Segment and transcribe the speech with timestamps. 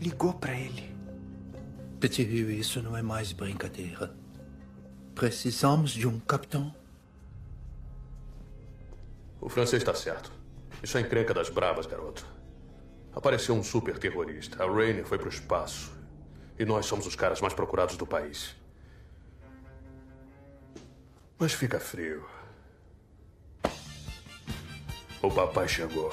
[0.00, 0.94] ligou para ele.
[2.00, 2.22] Petit
[2.58, 4.14] isso não é mais brincadeira.
[5.14, 6.74] Precisamos de um capitão.
[9.40, 10.32] O francês está certo.
[10.82, 12.26] Isso é encrenca das bravas, garoto.
[13.14, 14.62] Apareceu um super terrorista.
[14.64, 15.92] A Rainer foi pro espaço.
[16.58, 18.54] E nós somos os caras mais procurados do país.
[21.38, 22.24] Mas fica frio.
[25.22, 26.10] O papai chegou.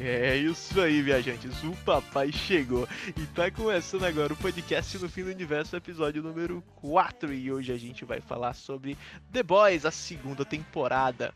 [0.00, 1.62] É isso aí, viajantes.
[1.62, 2.88] O papai chegou.
[3.16, 7.32] E tá começando agora o podcast no fim do universo, episódio número 4.
[7.32, 8.98] E hoje a gente vai falar sobre
[9.32, 11.32] The Boys, a segunda temporada.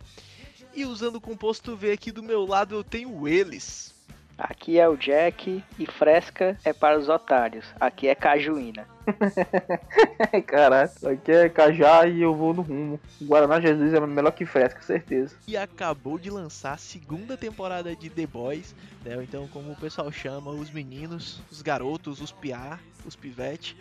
[0.74, 3.97] E usando o composto V aqui do meu lado eu tenho eles.
[4.38, 7.66] Aqui é o Jack e fresca é para os otários.
[7.80, 8.86] Aqui é cajuína.
[10.46, 13.00] Caralho, aqui é cajá e eu vou no rumo.
[13.20, 15.34] Guaraná Jesus é melhor que fresca, certeza.
[15.48, 19.18] E acabou de lançar a segunda temporada de The Boys, né?
[19.24, 23.76] Então, como o pessoal chama, os meninos, os garotos, os piá, os pivete.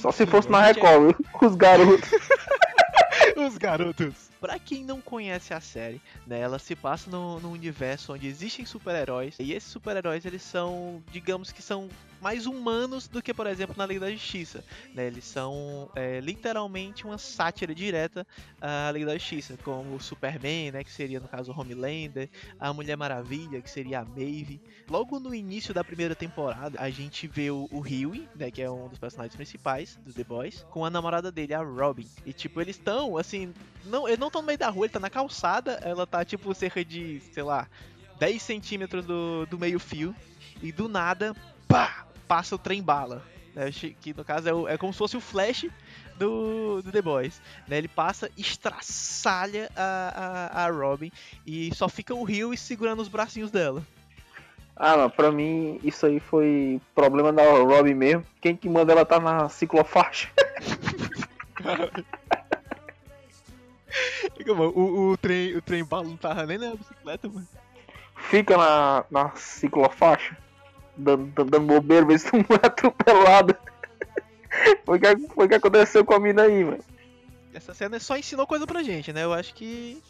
[0.00, 1.46] Só se fosse na Record, é...
[1.46, 2.10] os garotos.
[3.36, 4.30] os garotos.
[4.40, 9.36] Pra quem não conhece a série, né, ela se passa no universo onde existem super-heróis.
[9.38, 11.88] E esses super-heróis, eles são, digamos que são
[12.20, 14.64] mais humanos do que, por exemplo, na Liga da Justiça.
[14.94, 15.06] Né?
[15.06, 18.26] Eles são é, literalmente uma sátira direta
[18.60, 22.72] à Liga da Justiça, como o Superman, né, que seria no caso o Homelander, a
[22.72, 24.60] Mulher Maravilha, que seria a Maeve.
[24.88, 28.70] Logo no início da primeira temporada, a gente vê o, o Huey, né, que é
[28.70, 32.08] um dos personagens principais do The Boys, com a namorada dele, a Robin.
[32.26, 33.52] E tipo, eles estão assim,
[33.84, 36.54] não, eles não estão no meio da rua, ele tá na calçada, ela tá tipo
[36.54, 37.68] cerca de, sei lá,
[38.18, 40.14] 10 centímetros do, do meio fio.
[40.62, 41.34] E do nada,
[41.66, 42.06] pá!
[42.30, 43.24] Passa o trem bala.
[43.52, 45.66] Né, que no caso é, o, é, como se fosse o flash
[46.16, 47.42] do, do The Boys.
[47.66, 51.10] Né, ele passa, estraçalha a, a, a Robin
[51.44, 53.82] e só fica o Rio segurando os bracinhos dela.
[54.76, 58.24] Ah, não, pra mim isso aí foi problema da Robin mesmo.
[58.40, 60.28] Quem que manda ela tá na ciclofaixa?
[64.46, 67.48] o, o, trem, o trem bala não tava nem na bicicleta, mano.
[68.30, 70.36] Fica na, na ciclofaixa
[71.00, 73.56] dando, dando bobeira, se não é atropelado.
[74.84, 76.84] foi o que, foi que aconteceu com a mina aí, mano.
[77.52, 79.24] Essa cena só ensinou coisa pra gente, né?
[79.24, 80.00] Eu acho que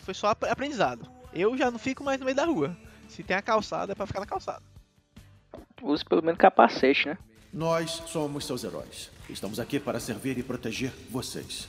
[0.00, 1.08] foi só aprendizado.
[1.32, 2.76] Eu já não fico mais no meio da rua.
[3.08, 4.62] Se tem a calçada, é pra ficar na calçada.
[5.82, 7.18] Use pelo menos capacete, né?
[7.52, 9.10] Nós somos seus heróis.
[9.30, 11.68] Estamos aqui para servir e proteger vocês.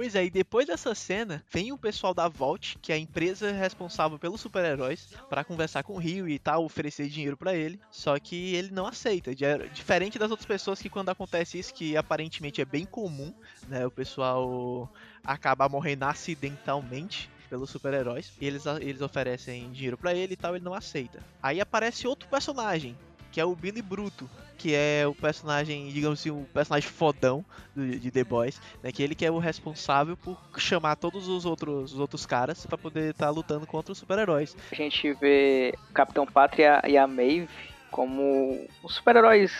[0.00, 3.52] Pois é, e depois dessa cena, vem o pessoal da Vault, que é a empresa
[3.52, 7.78] responsável pelos super-heróis, para conversar com o Rio e tal, oferecer dinheiro para ele.
[7.90, 9.34] Só que ele não aceita.
[9.34, 13.30] Diferente das outras pessoas que quando acontece isso, que aparentemente é bem comum,
[13.68, 13.86] né?
[13.86, 14.90] O pessoal
[15.22, 18.32] acabar morrendo acidentalmente pelos super-heróis.
[18.40, 21.22] E eles, eles oferecem dinheiro para ele e tal, ele não aceita.
[21.42, 22.96] Aí aparece outro personagem,
[23.30, 27.42] que é o Billy Bruto, que é o personagem, digamos assim, o personagem fodão
[27.74, 28.92] do, de The Boys, né?
[28.92, 32.76] Que ele que é o responsável por chamar todos os outros, os outros caras para
[32.76, 34.54] poder estar tá lutando contra os super-heróis.
[34.70, 37.48] A gente vê o Capitão Pátria e a Maeve
[37.90, 39.50] como os super-heróis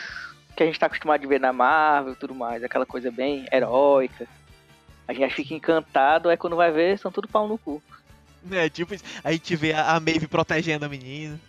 [0.54, 3.46] que a gente tá acostumado a ver na Marvel e tudo mais, aquela coisa bem
[3.50, 4.28] heróica.
[5.08, 7.82] A gente fica encantado, é quando vai ver, são tudo pau no cu.
[8.50, 8.94] É, tipo,
[9.24, 11.40] a gente vê a Maeve protegendo a menina.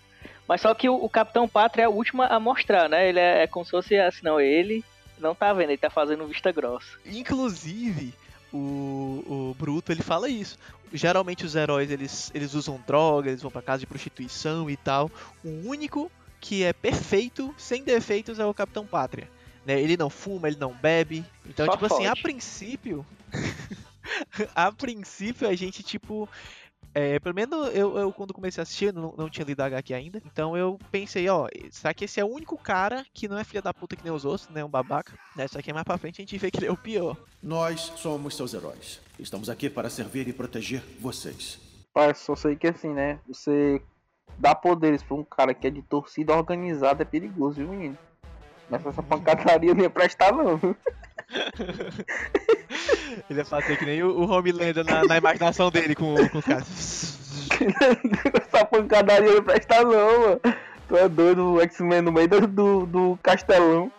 [0.51, 3.07] Mas só que o, o Capitão Pátria é o último a mostrar, né?
[3.07, 4.84] Ele é, é como se fosse assim, não, ele
[5.17, 6.89] não tá vendo, ele tá fazendo vista grossa.
[7.06, 8.13] Inclusive,
[8.51, 10.59] o, o Bruto ele fala isso.
[10.91, 15.09] Geralmente os heróis eles, eles usam droga, eles vão para casa de prostituição e tal.
[15.41, 19.29] O único que é perfeito, sem defeitos, é o Capitão Pátria.
[19.66, 19.79] Né?
[19.79, 21.23] Ele não fuma, ele não bebe.
[21.45, 23.06] Então, Só tipo assim, a princípio.
[24.53, 26.28] a princípio a gente, tipo,
[26.94, 30.22] é, pelo menos eu, eu, quando comecei a assistir, não, não tinha lido HQ ainda.
[30.25, 33.62] Então eu pensei, ó, será que esse é o único cara que não é filha
[33.62, 34.63] da puta que nem os outros, né?
[34.63, 35.13] Um babaca.
[35.35, 35.47] Né?
[35.47, 37.16] Só que mais pra frente a gente vê que ele é o pior.
[37.41, 39.00] Nós somos seus heróis.
[39.18, 41.59] Estamos aqui para servir e proteger vocês.
[41.94, 43.19] Pai, só sei que assim, né?
[43.27, 43.81] Você
[44.38, 47.98] dá poderes pra um cara que é de torcida organizada é perigoso, viu, menino?
[48.71, 50.57] Mas essa pancadaria não ia prestar, não.
[53.29, 56.45] Ele ia fazer que nem o, o Homelander na, na imaginação dele com, com os
[56.45, 57.19] caras.
[58.47, 60.41] Essa pancadaria não presta não, mano.
[60.88, 63.91] Tu é doido, o X-Men no meio do, do, do castelão.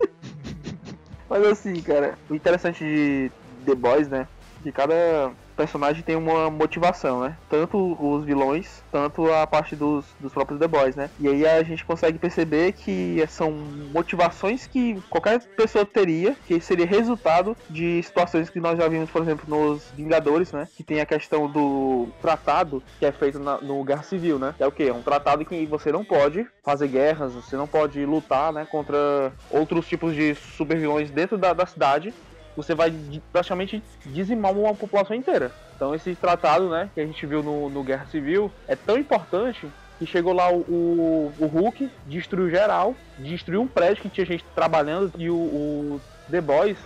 [1.30, 3.30] Mas assim, cara, o interessante de
[3.64, 4.26] The Boys, né?
[4.62, 7.36] Que cada personagens têm uma motivação, né?
[7.50, 11.10] Tanto os vilões, tanto a parte dos, dos próprios The Boys, né?
[11.18, 16.86] E aí a gente consegue perceber que são motivações que qualquer pessoa teria, que seria
[16.86, 20.68] resultado de situações que nós já vimos, por exemplo, nos Vingadores, né?
[20.76, 24.54] Que tem a questão do tratado que é feito na, no Guerra Civil, né?
[24.60, 24.84] É o quê?
[24.84, 28.64] É um tratado que você não pode fazer guerras, você não pode lutar, né?
[28.70, 32.14] Contra outros tipos de supervilões dentro da, da cidade
[32.58, 32.92] você vai
[33.32, 35.52] praticamente dizimar uma população inteira.
[35.76, 39.68] Então esse tratado, né, que a gente viu no, no Guerra Civil, é tão importante
[39.96, 44.44] que chegou lá o, o, o, Hulk, destruiu geral, destruiu um prédio que tinha gente
[44.56, 46.76] trabalhando e o, o The Boys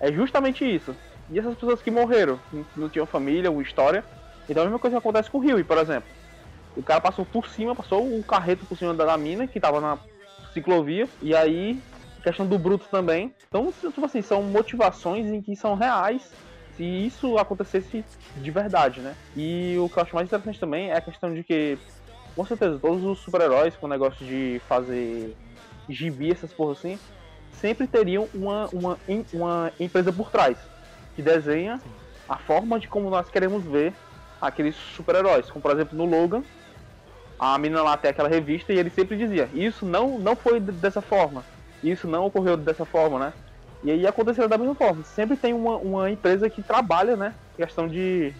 [0.00, 0.94] é justamente isso.
[1.30, 2.38] E essas pessoas que morreram,
[2.76, 4.04] não tinham família, uma história.
[4.46, 6.10] Então a mesma coisa acontece com o Rio, por exemplo.
[6.76, 9.98] O cara passou por cima, passou o carreto por cima da mina que tava na
[10.52, 11.80] ciclovia, e aí
[12.26, 13.32] questão do Bruto também.
[13.48, 16.32] Então, tipo assim, são motivações em que são reais
[16.76, 18.04] se isso acontecesse
[18.36, 19.14] de verdade, né?
[19.36, 21.78] E o que eu acho mais interessante também é a questão de que,
[22.34, 25.36] com certeza, todos os super-heróis com o negócio de fazer
[25.88, 26.98] gibi, essas porra assim,
[27.52, 28.98] sempre teriam uma, uma,
[29.32, 30.58] uma empresa por trás
[31.14, 31.80] que desenha
[32.28, 33.94] a forma de como nós queremos ver
[34.40, 35.48] aqueles super-heróis.
[35.48, 36.42] Como, por exemplo, no Logan,
[37.38, 41.00] a menina lá tem aquela revista e ele sempre dizia: Isso não, não foi dessa
[41.00, 41.42] forma
[41.82, 43.32] isso não ocorreu dessa forma, né?
[43.82, 45.04] E aí aconteceu da mesma forma.
[45.04, 47.34] Sempre tem uma, uma empresa que trabalha, né?
[47.56, 48.32] Questão de,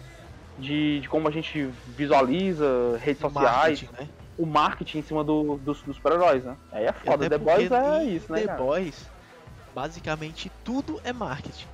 [0.57, 3.83] de, de como a gente visualiza, redes o sociais.
[3.97, 4.07] Né?
[4.37, 6.55] O marketing em cima do, dos, dos super-heróis, né?
[6.71, 7.29] Aí é foda.
[7.29, 8.41] The Boys é isso, né?
[8.41, 8.57] The cara?
[8.63, 9.09] Boys,
[9.73, 11.65] basicamente tudo é marketing.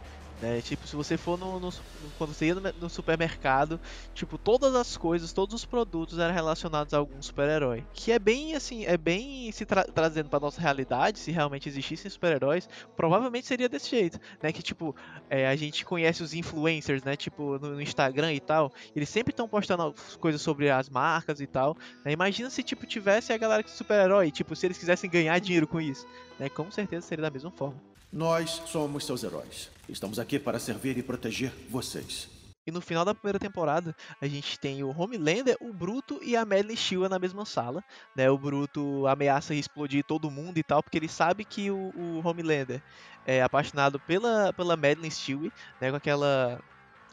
[0.44, 0.62] Né?
[0.62, 1.72] Tipo, se você for no, no
[2.18, 3.80] quando você ia no, no, supermercado,
[4.14, 7.82] tipo, todas as coisas, todos os produtos eram relacionados a algum super-herói.
[7.94, 12.12] Que é bem assim, é bem se tra trazendo para nossa realidade, se realmente existissem
[12.12, 14.52] super-heróis, provavelmente seria desse jeito, né?
[14.52, 14.94] Que tipo,
[15.30, 17.16] é, a gente conhece os influencers, né?
[17.16, 21.48] Tipo, no, no Instagram e tal, eles sempre estão postando coisas sobre as marcas e
[21.48, 21.78] tal.
[22.04, 22.12] Né?
[22.12, 25.80] Imagina se tipo tivesse a galera que super-herói, tipo, se eles quisessem ganhar dinheiro com
[25.80, 26.06] isso,
[26.38, 26.50] né?
[26.50, 27.82] Com certeza seria da mesma forma.
[28.12, 29.73] Nós somos seus heróis.
[29.88, 32.30] Estamos aqui para servir e proteger vocês.
[32.66, 36.46] E no final da primeira temporada, a gente tem o Homelander, o Bruto e a
[36.46, 37.84] Madeline Stewart na mesma sala.
[38.16, 38.30] Né?
[38.30, 42.82] O Bruto ameaça explodir todo mundo e tal, porque ele sabe que o, o Homelander
[43.26, 45.90] é apaixonado pela, pela Madeline Stewart, né?
[45.90, 46.62] com aquela,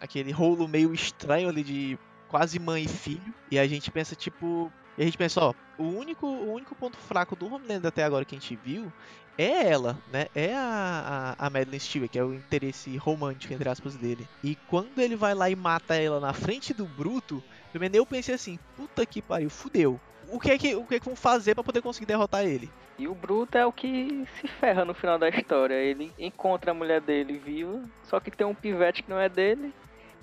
[0.01, 3.35] aquele rolo meio estranho ali de quase mãe e filho.
[3.51, 6.97] E a gente pensa, tipo, e a gente pensa, ó, o único, o único ponto
[6.97, 8.93] fraco do Homelander até agora que a gente viu
[9.43, 10.27] é ela, né?
[10.35, 14.27] É a, a, a Madeline Stewart, que é o interesse romântico, entre aspas, dele.
[14.43, 18.35] E quando ele vai lá e mata ela na frente do Bruto, primeiro eu pensei
[18.35, 20.01] assim, puta que pariu, fudeu.
[20.29, 22.71] O que é que, o que, é que vão fazer para poder conseguir derrotar ele?
[22.99, 25.75] E o Bruto é o que se ferra no final da história.
[25.75, 29.73] Ele encontra a mulher dele viva, só que tem um pivete que não é dele.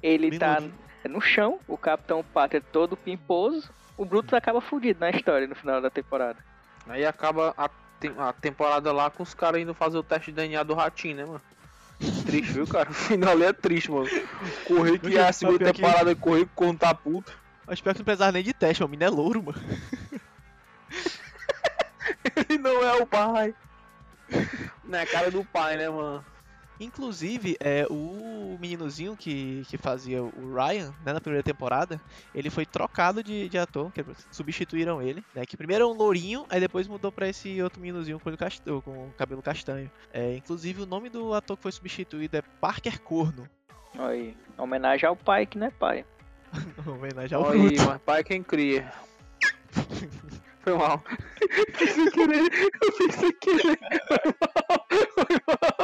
[0.02, 0.40] Ele Minuto.
[0.40, 0.62] tá
[1.10, 5.82] no chão, o Capitão Pátria todo pimposo o Brutus acaba fudido na história no final
[5.82, 6.38] da temporada.
[6.88, 7.70] Aí acaba a,
[8.18, 11.26] a temporada lá com os caras indo fazer o teste de DNA do ratinho, né,
[11.26, 11.42] mano?
[12.26, 12.90] Triste, viu, cara?
[12.92, 14.08] O final ali é triste, mano.
[14.68, 16.22] Correr que é a segunda temporada, que...
[16.22, 17.32] correr com tá puto.
[17.66, 19.62] Mas pior que não precisava nem de teste, o menino é louro, mano.
[22.36, 23.54] Ele não é o pai.
[24.84, 26.24] Não é a cara do pai, né, mano?
[26.80, 32.00] Inclusive, é, o meninozinho que, que fazia o Ryan né, na primeira temporada,
[32.34, 35.46] ele foi trocado de, de ator, que substituíram ele, né?
[35.46, 38.32] Que primeiro era um lourinho, aí depois mudou pra esse outro meninozinho com,
[38.82, 39.90] com cabelo castanho.
[40.14, 43.48] É, inclusive, o nome do ator que foi substituído é Parker Corno.
[43.98, 46.06] Aí, homenagem ao pai que não é pai.
[46.86, 47.58] homenagem ao pai.
[47.88, 48.92] mas pai é quem cria.
[50.68, 51.02] Foi mal.
[51.76, 52.52] Fiz sem querer.
[52.82, 53.80] Eu fiz sem querer.
[54.06, 54.86] Foi mal.
[54.90, 55.77] Foi mal.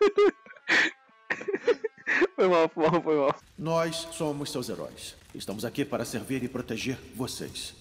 [2.34, 3.34] Foi mal, foi mal, foi mal.
[3.56, 5.16] Nós somos seus heróis.
[5.34, 7.74] Estamos aqui para servir e proteger vocês.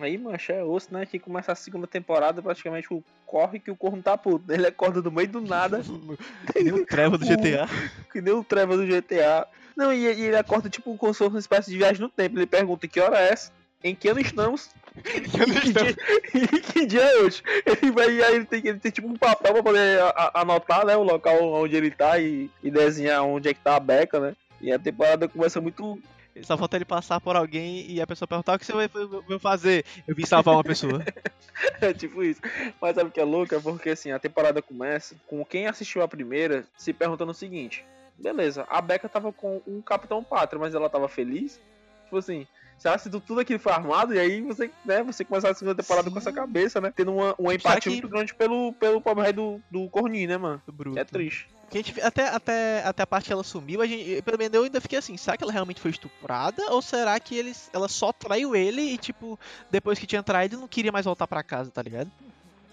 [0.00, 1.04] Aí, mancha, é osso, né?
[1.06, 4.52] Que começa a segunda temporada, praticamente o corre que o corno tá puto.
[4.52, 5.80] Ele acorda do meio do nada.
[6.52, 7.68] que nem o treva do GTA.
[8.10, 9.46] que nem o treva do GTA.
[9.76, 12.38] Não, e, e ele acorda tipo como se fosse uma espécie de viagem no tempo.
[12.38, 13.52] Ele pergunta que hora é essa?
[13.82, 14.70] Em que ano estamos?
[15.02, 15.72] que?
[15.72, 17.42] Dia, que dia é hoje?
[17.64, 20.84] Ele vai aí ele tem, ele tem tipo um papel pra poder a, a, anotar,
[20.84, 20.96] né?
[20.96, 24.36] O local onde ele tá e, e desenhar onde é que tá a beca, né?
[24.60, 26.00] E a temporada começa muito
[26.42, 29.38] só falta ele passar por alguém e a pessoa perguntar o que você vai, vai
[29.38, 29.84] fazer.
[30.06, 31.04] Eu vim salvar uma pessoa.
[31.80, 32.40] é tipo isso.
[32.80, 33.54] Mas sabe o que é louco?
[33.54, 37.84] É porque assim, a temporada começa com quem assistiu a primeira se perguntando o seguinte:
[38.16, 41.60] beleza, a Becca tava com um Capitão Pátria, mas ela tava feliz?
[42.04, 42.46] Tipo assim,
[42.78, 44.14] será que tudo aquilo foi armado?
[44.14, 46.12] E aí você, né, você começar a segunda temporada Sim.
[46.12, 46.92] com essa cabeça, né?
[46.94, 47.90] Tendo uma, uma empatia que...
[47.90, 50.62] muito grande pelo, pelo pobre rei do, do Corninho, né, mano?
[50.66, 50.98] Bruto.
[50.98, 51.48] É triste.
[51.68, 54.54] Que a gente, até, até, até a parte que ela sumiu, a gente, pelo menos
[54.54, 56.62] eu ainda fiquei assim, será que ela realmente foi estuprada?
[56.72, 59.38] Ou será que eles, ela só traiu ele e, tipo,
[59.70, 62.10] depois que tinha traído, não queria mais voltar para casa, tá ligado?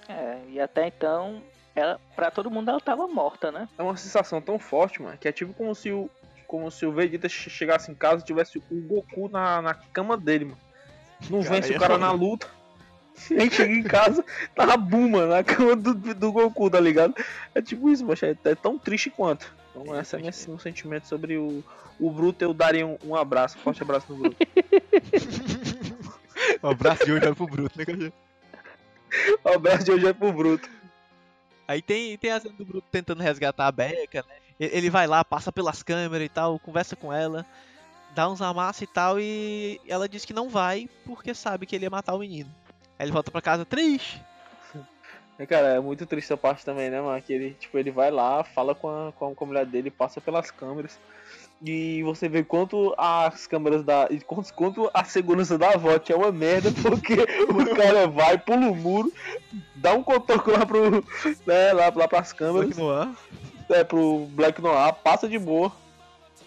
[0.07, 1.41] É, e até então,
[1.75, 3.67] ela, pra todo mundo ela tava morta, né?
[3.77, 6.09] É uma sensação tão forte, mano, que é tipo como se o,
[6.47, 10.45] como se o Vegeta chegasse em casa e tivesse o Goku na, na cama dele,
[10.45, 10.57] mano.
[11.29, 12.47] Não cara, vence o cara na luta.
[13.31, 14.23] Nem chega em casa,
[14.53, 17.15] tá a Buma na cama do, do Goku, tá ligado?
[17.53, 19.53] É tipo isso, mas é, é tão triste quanto.
[19.71, 21.63] Então, esse é meu um sentimento sobre o,
[21.99, 22.43] o Bruto.
[22.43, 24.37] Eu daria um, um abraço, forte abraço no Bruto.
[26.63, 28.13] um abraço de hoje é pro Bruto, né, cara?
[29.45, 30.69] Um abraço de hoje é pro Bruto.
[31.67, 34.35] Aí tem, tem a cena do Bruto tentando resgatar a Becca, né?
[34.59, 37.45] Ele vai lá, passa pelas câmeras e tal, conversa com ela,
[38.13, 41.85] dá uns amassos e tal, e ela diz que não vai porque sabe que ele
[41.85, 42.49] ia matar o menino.
[42.97, 44.21] Aí ele volta pra casa triste.
[45.37, 47.21] É, cara, é muito triste essa parte também, né, mano?
[47.21, 50.49] Que ele, tipo, ele vai lá, fala com a, com a mulher dele, passa pelas
[50.49, 50.97] câmeras.
[51.61, 54.07] E você vê quanto as câmeras da.
[54.25, 57.15] Quanto, quanto a segurança da VOT é uma merda, porque
[57.49, 59.11] o cara vai, pula o muro,
[59.75, 61.03] dá um cotoco lá pro.
[61.45, 62.77] Né, lá, lá pras câmeras.
[63.69, 65.71] É, pro Black Noir, passa de boa,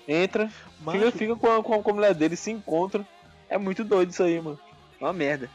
[0.07, 0.51] entra,
[0.91, 3.05] fica, fica com, a, com a mulher dele, se encontra.
[3.49, 4.59] É muito doido isso aí, mano.
[5.01, 5.51] É uma merda.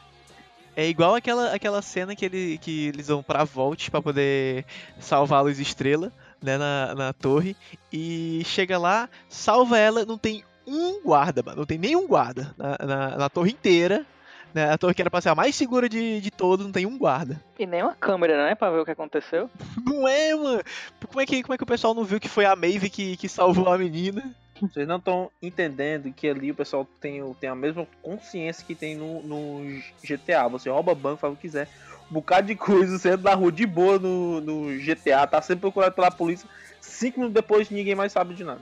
[0.76, 4.66] É igual aquela, aquela cena que, ele, que eles vão pra Vault para poder
[5.00, 7.56] salvar a Luz Estrela, né, na, na torre.
[7.92, 12.78] E chega lá, salva ela, não tem um guarda, mano, não tem nenhum guarda na,
[12.86, 14.06] na, na torre inteira.
[14.54, 16.86] Né, a torre que era pra ser a mais segura de, de todos, não tem
[16.86, 17.42] um guarda.
[17.58, 19.50] E nem uma câmera, né, pra ver o que aconteceu.
[19.84, 20.64] Não é, mano.
[21.08, 23.18] Como é que, como é que o pessoal não viu que foi a Maeve que,
[23.18, 24.34] que salvou a menina?
[24.62, 28.96] Vocês não estão entendendo que ali o pessoal tem, tem a mesma consciência que tem
[28.96, 30.48] no, no GTA.
[30.48, 31.68] Você rouba banco, faz o que quiser.
[32.14, 35.62] Um bocado de coisa, você anda na rua de boa no, no GTA, tá sempre
[35.62, 36.48] procurado pela polícia.
[36.80, 38.62] Cinco minutos depois ninguém mais sabe de nada.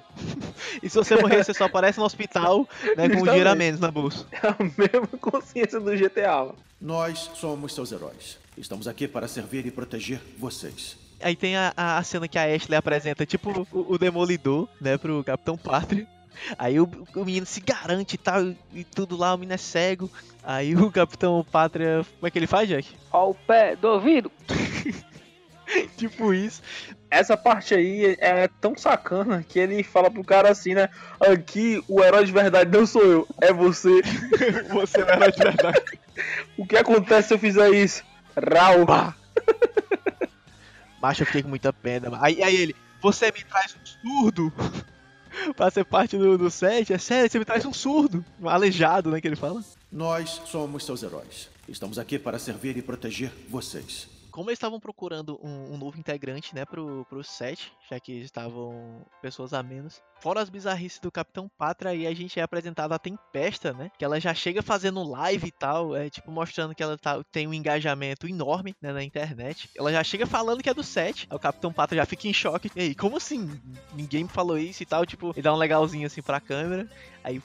[0.81, 2.65] e se você morrer, você só aparece no hospital
[2.95, 4.25] né, com um dinheiro a menos na bolsa.
[4.31, 6.45] É a mesma consciência do GTA.
[6.45, 6.55] Mano.
[6.79, 8.39] Nós somos seus heróis.
[8.57, 10.97] Estamos aqui para servir e proteger vocês.
[11.19, 15.21] Aí tem a, a cena que a Ashley apresenta, tipo, o, o Demolidor, né, pro
[15.25, 16.07] Capitão Pátria.
[16.57, 20.09] Aí o, o menino se garante e tal, e tudo lá, o menino é cego.
[20.43, 22.87] Aí o Capitão Pátria, como é que ele faz, Jack?
[23.11, 24.31] Ao pé do ouvido.
[25.97, 26.61] tipo isso.
[27.09, 30.89] Essa parte aí é tão sacana que ele fala pro cara assim, né?
[31.19, 34.01] Aqui o herói de verdade não sou eu, é você.
[34.71, 35.99] você é o herói de verdade.
[36.57, 38.03] o que acontece se eu fizer isso?
[38.35, 38.87] Raul.
[41.01, 42.17] Macho, eu fiquei com muita pena.
[42.21, 44.53] Aí, aí ele, você me traz um surdo
[45.55, 46.93] pra ser parte do, do set?
[46.93, 48.23] É sério, você me traz um surdo.
[48.41, 49.63] Um aleijado, né, que ele fala.
[49.91, 51.49] Nós somos seus heróis.
[51.67, 56.55] Estamos aqui para servir e proteger vocês como eles estavam procurando um, um, novo integrante,
[56.55, 60.01] né, pro, pro set, já que estavam pessoas a menos.
[60.19, 64.05] Fora as bizarrices do Capitão Pátria, aí a gente é apresentado a Tempesta, né, que
[64.05, 67.53] ela já chega fazendo live e tal, é, tipo, mostrando que ela tá, tem um
[67.53, 69.69] engajamento enorme, né, na internet.
[69.75, 72.33] Ela já chega falando que é do set, aí o Capitão Pátria já fica em
[72.33, 72.71] choque.
[72.75, 73.59] Ei, como assim?
[73.93, 76.89] Ninguém me falou isso e tal, tipo, e dá um legalzinho assim pra câmera.
[77.23, 77.41] Aí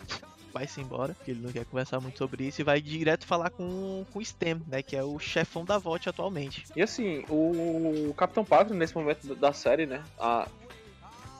[0.56, 4.04] vai-se embora, porque ele não quer conversar muito sobre isso, e vai direto falar com,
[4.10, 4.82] com o Stem, né?
[4.82, 6.64] Que é o chefão da VOT atualmente.
[6.74, 10.02] E assim, o Capitão Pátria, nesse momento da série, né?
[10.18, 10.48] A,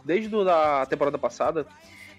[0.05, 1.67] desde a temporada passada,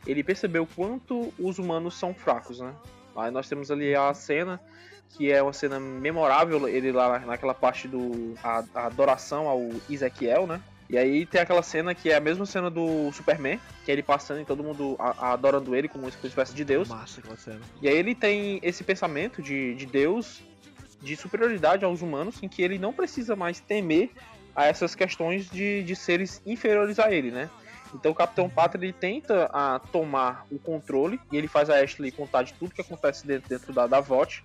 [0.07, 2.73] ele percebeu quanto os humanos são fracos, né?
[3.15, 4.59] Aí nós temos ali a cena
[5.09, 10.45] que é uma cena memorável, ele lá naquela parte do a, a adoração ao Ezequiel,
[10.45, 10.61] né?
[10.89, 14.03] E aí tem aquela cena que é a mesma cena do Superman, que é ele
[14.03, 16.87] passando e todo mundo adorando ele como uma espécie de Deus.
[16.87, 17.59] Massa aquela cena.
[17.81, 20.41] E aí ele tem esse pensamento de, de Deus,
[21.01, 24.11] de superioridade aos humanos, em que ele não precisa mais temer
[24.55, 27.49] a essas questões de, de seres inferiores a ele, né?
[27.93, 32.11] Então o Capitão Pátria ele tenta a, tomar o controle e ele faz a Ashley
[32.11, 34.43] contar de tudo que acontece dentro, dentro da, da VOT,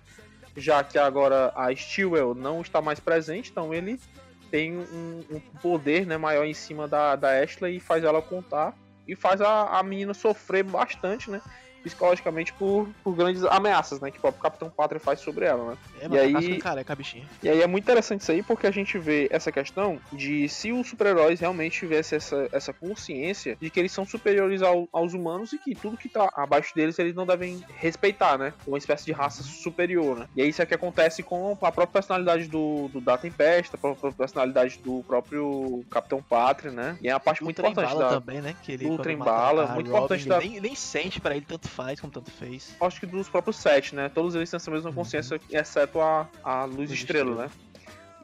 [0.55, 3.99] já que agora a Stewell não está mais presente, então ele
[4.53, 8.77] tem um, um, poder né, maior em cima da, da Ashley e faz ela contar
[9.07, 11.41] e faz a, a menina sofrer bastante, né?
[11.83, 14.09] Psicologicamente por, por grandes ameaças, né?
[14.09, 15.77] Que o próprio Capitão Pátria faz sobre ela, né?
[16.01, 17.25] É, e aí, careca, bichinha.
[17.41, 20.71] E aí é muito interessante isso aí porque a gente vê essa questão de se
[20.71, 25.53] os super-heróis realmente tivessem essa, essa consciência de que eles são superiores ao, aos humanos
[25.53, 28.53] e que tudo que tá abaixo deles eles não devem respeitar, né?
[28.65, 30.27] Uma espécie de raça superior, né?
[30.35, 34.11] E é isso que acontece com a própria personalidade do, do da Tempesta, a própria
[34.11, 36.97] personalidade do próprio Capitão Pátria, né?
[37.01, 38.09] E é a parte muito importante da...
[38.09, 38.55] também, né?
[38.63, 40.39] Que ele do Trem Bala, muito Robin, importante da...
[40.39, 42.75] Nem, nem sente para ele tanto faz como tanto fez.
[42.79, 44.09] Acho que dos próprios sete, né?
[44.09, 44.95] Todos eles têm essa mesma uhum.
[44.95, 45.57] consciência, uhum.
[45.57, 47.72] exceto a, a Luz, Luz Estrela, Estrela, né?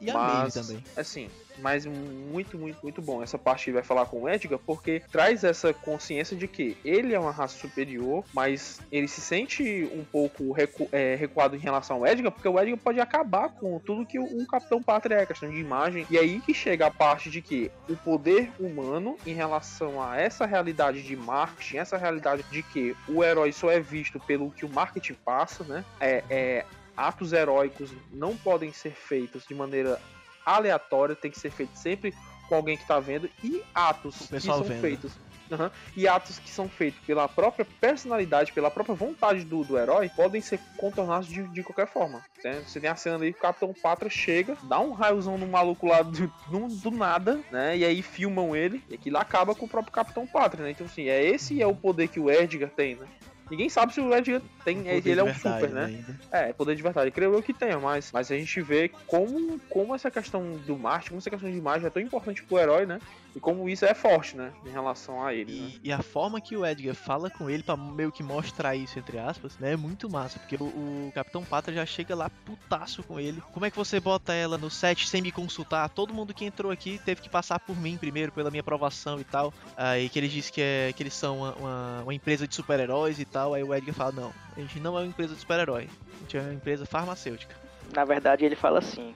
[0.00, 0.84] E a Mas, Maeve também.
[0.96, 1.28] Assim,
[1.60, 3.22] mas muito, muito, muito bom.
[3.22, 7.14] Essa parte que vai falar com o Edgar, porque traz essa consciência de que ele
[7.14, 11.98] é uma raça superior, mas ele se sente um pouco recu é, recuado em relação
[11.98, 15.50] ao Edgar, porque o Edgar pode acabar com tudo que um Capitão Pátria é, questão
[15.50, 16.06] de imagem.
[16.10, 20.46] E aí que chega a parte de que o poder humano, em relação a essa
[20.46, 24.68] realidade de marketing, essa realidade de que o herói só é visto pelo que o
[24.68, 25.84] marketing passa, né?
[26.00, 26.64] É, é
[27.00, 30.00] atos heróicos não podem ser feitos de maneira
[30.44, 32.14] aleatória, tem que ser feito sempre
[32.48, 34.80] com alguém que tá vendo, e atos que são vendo.
[34.80, 35.12] feitos.
[35.50, 35.70] Uhum.
[35.96, 40.40] E atos que são feitos pela própria personalidade, pela própria vontade do, do herói, podem
[40.40, 42.24] ser contornados de, de qualquer forma.
[42.44, 42.62] Né?
[42.64, 45.86] Você tem a cena ali que o Capitão Pátria chega, dá um raiozão no maluco
[45.86, 47.76] lá do, do, do nada, né?
[47.76, 50.70] E aí filmam ele, e aquilo acaba com o próprio Capitão Pátria, né?
[50.70, 53.08] Então, assim, é esse é o poder que o Edgar tem, né?
[53.50, 54.78] Ninguém sabe se o Edgar tem.
[54.78, 55.84] Poder ele é um verdade, super, né?
[55.86, 56.20] ainda.
[56.30, 57.10] É, poder de verdade.
[57.10, 61.08] Creio eu que tenha, mas, mas a gente vê como, como essa questão do marketing,
[61.08, 63.00] como essa questão de imagem é tão importante pro herói, né?
[63.34, 64.52] E como isso é forte, né?
[64.66, 65.72] Em relação a ele, né?
[65.82, 68.98] E, e a forma que o Edgar fala com ele pra meio que mostrar isso,
[68.98, 69.72] entre aspas, né?
[69.72, 70.38] É muito massa.
[70.38, 73.40] Porque o, o Capitão Pátria já chega lá putaço com ele.
[73.52, 75.88] Como é que você bota ela no set sem me consultar?
[75.90, 79.24] Todo mundo que entrou aqui teve que passar por mim primeiro, pela minha aprovação e
[79.24, 79.54] tal.
[79.76, 83.20] Aí que ele diz que, é, que eles são uma, uma, uma empresa de super-heróis
[83.20, 83.54] e tal.
[83.54, 85.88] Aí o Edgar fala, não, a gente não é uma empresa de super-herói.
[86.16, 87.54] A gente é uma empresa farmacêutica.
[87.94, 89.14] Na verdade, ele fala assim: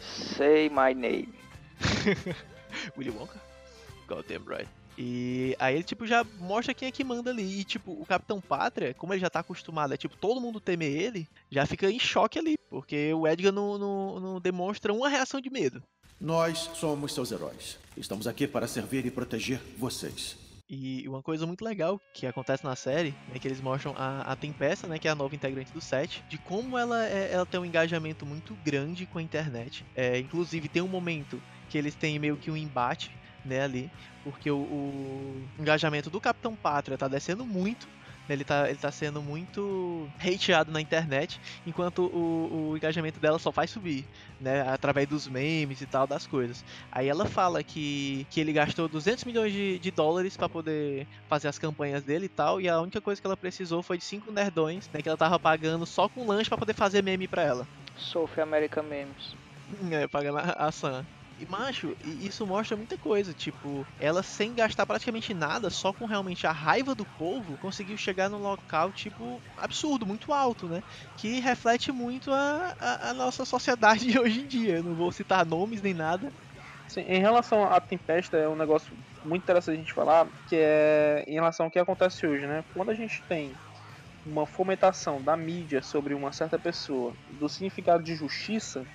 [0.00, 1.28] Say my name.
[2.98, 3.40] Willy Wonka?
[4.08, 4.68] Goddamn right.
[4.98, 7.60] E aí ele, tipo, já mostra quem é que manda ali.
[7.60, 10.90] E, tipo, o Capitão Pátria, como ele já tá acostumado a, tipo, todo mundo temer
[10.90, 12.56] ele, já fica em choque ali.
[12.68, 15.82] Porque o Edgar não, não, não demonstra uma reação de medo.
[16.20, 17.78] Nós somos seus heróis.
[17.96, 20.36] Estamos aqui para servir e proteger vocês.
[20.68, 24.36] E uma coisa muito legal que acontece na série é que eles mostram a, a
[24.36, 27.58] Tempesta, né, que é a nova integrante do set, de como ela, é- ela tem
[27.58, 29.84] um engajamento muito grande com a internet.
[29.96, 33.10] É, inclusive tem um momento que eles têm meio que um embate,
[33.44, 33.90] né, ali,
[34.24, 37.86] porque o, o engajamento do Capitão Pátria tá descendo muito.
[38.28, 43.38] né, Ele tá, ele tá sendo muito hateado na internet, enquanto o, o engajamento dela
[43.38, 44.04] só faz subir,
[44.38, 44.60] né?
[44.68, 46.62] Através dos memes e tal, das coisas.
[46.92, 51.48] Aí ela fala que, que ele gastou 200 milhões de, de dólares pra poder fazer
[51.48, 54.30] as campanhas dele e tal, e a única coisa que ela precisou foi de cinco
[54.30, 55.00] nerdões, né?
[55.00, 57.66] Que ela tava pagando só com lanche pra poder fazer meme pra ela.
[57.96, 59.34] Sophie American Memes.
[59.92, 61.06] É, pagando a, a Sam.
[61.40, 63.32] E, macho, isso mostra muita coisa.
[63.34, 68.28] Tipo, ela sem gastar praticamente nada, só com realmente a raiva do povo, conseguiu chegar
[68.28, 70.82] num local, tipo, absurdo, muito alto, né?
[71.16, 74.76] Que reflete muito a, a, a nossa sociedade de hoje em dia.
[74.76, 76.30] Eu não vou citar nomes nem nada.
[76.86, 81.24] Sim, em relação à Tempesta, é um negócio muito interessante a gente falar, que é
[81.26, 82.64] em relação ao que acontece hoje, né?
[82.74, 83.58] Quando a gente tem
[84.24, 88.88] uma fomentação da mídia sobre uma certa pessoa, do significado de justiça,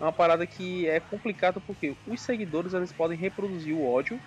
[0.00, 4.20] é uma parada que é complicada porque os seguidores eles podem reproduzir o ódio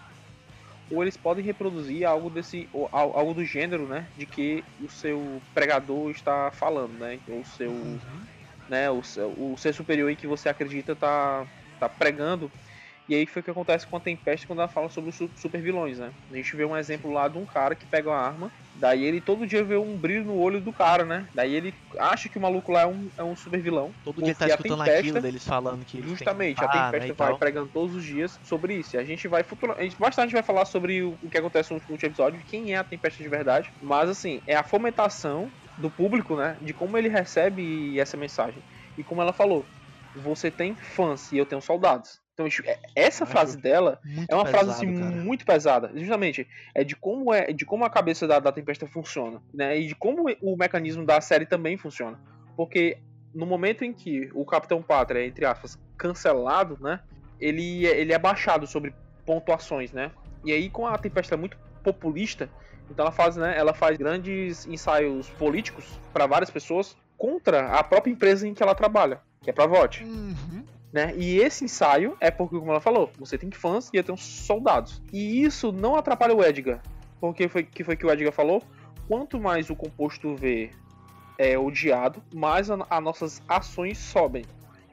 [0.91, 6.11] ou eles podem reproduzir algo desse algo do gênero, né, de que o seu pregador
[6.11, 7.73] está falando, né, ou o seu
[8.69, 11.47] né, o, seu- o ser superior em que você acredita tá
[11.79, 12.51] tá pregando
[13.09, 15.31] e aí foi o que acontece com a Tempest quando ela fala sobre os su-
[15.35, 16.13] super vilões, né?
[16.31, 19.21] A gente vê um exemplo lá de um cara que pega uma arma, daí ele
[19.21, 21.27] todo dia vê um brilho no olho do cara, né?
[21.33, 23.93] Daí ele acha que o maluco lá é um, é um super vilão.
[24.03, 26.91] Todo dia tá escutando Tempesta- aquilo deles falando que eles têm que Justamente, a lutar,
[26.91, 27.39] Tempesta né, vai tal.
[27.39, 28.95] pregando todos os dias sobre isso.
[28.95, 31.17] E a gente vai futuro, a gente, mais tarde a gente vai falar sobre o,
[31.21, 33.69] o que acontece no último episódio, quem é a Tempesta de verdade.
[33.81, 36.57] Mas assim, é a fomentação do público, né?
[36.61, 38.63] De como ele recebe essa mensagem.
[38.97, 39.69] E como ela falou,
[40.15, 42.21] você tem fãs e eu tenho soldados.
[42.33, 45.11] Então, é- essa frase dela é uma frase pesado, assim, cara.
[45.11, 45.91] muito pesada.
[45.93, 49.77] Justamente, é de como é, de como a cabeça da, da Tempesta funciona, né?
[49.77, 52.19] E de como o mecanismo da série também funciona.
[52.57, 52.97] Porque
[53.33, 56.99] no momento em que o Capitão Pátria é, entre aspas, cancelado, né?
[57.39, 58.93] Ele, é- ele é baixado sobre
[59.25, 60.11] pontuações, né?
[60.43, 62.49] E aí, com a Tempesta muito populista,
[62.89, 63.55] então ela faz, né?
[63.57, 68.73] Ela faz grandes ensaios políticos para várias pessoas contra a própria empresa em que ela
[68.75, 70.65] trabalha, que é pra VOT Uhum.
[70.93, 71.11] Né?
[71.17, 75.01] E esse ensaio é porque, como ela falou, você tem fãs e eu tenho soldados.
[75.11, 76.81] E isso não atrapalha o Edgar.
[77.19, 78.61] Porque foi que foi que o Edgar falou?
[79.07, 80.69] Quanto mais o composto V
[81.37, 84.45] é odiado, mais a- as nossas ações sobem.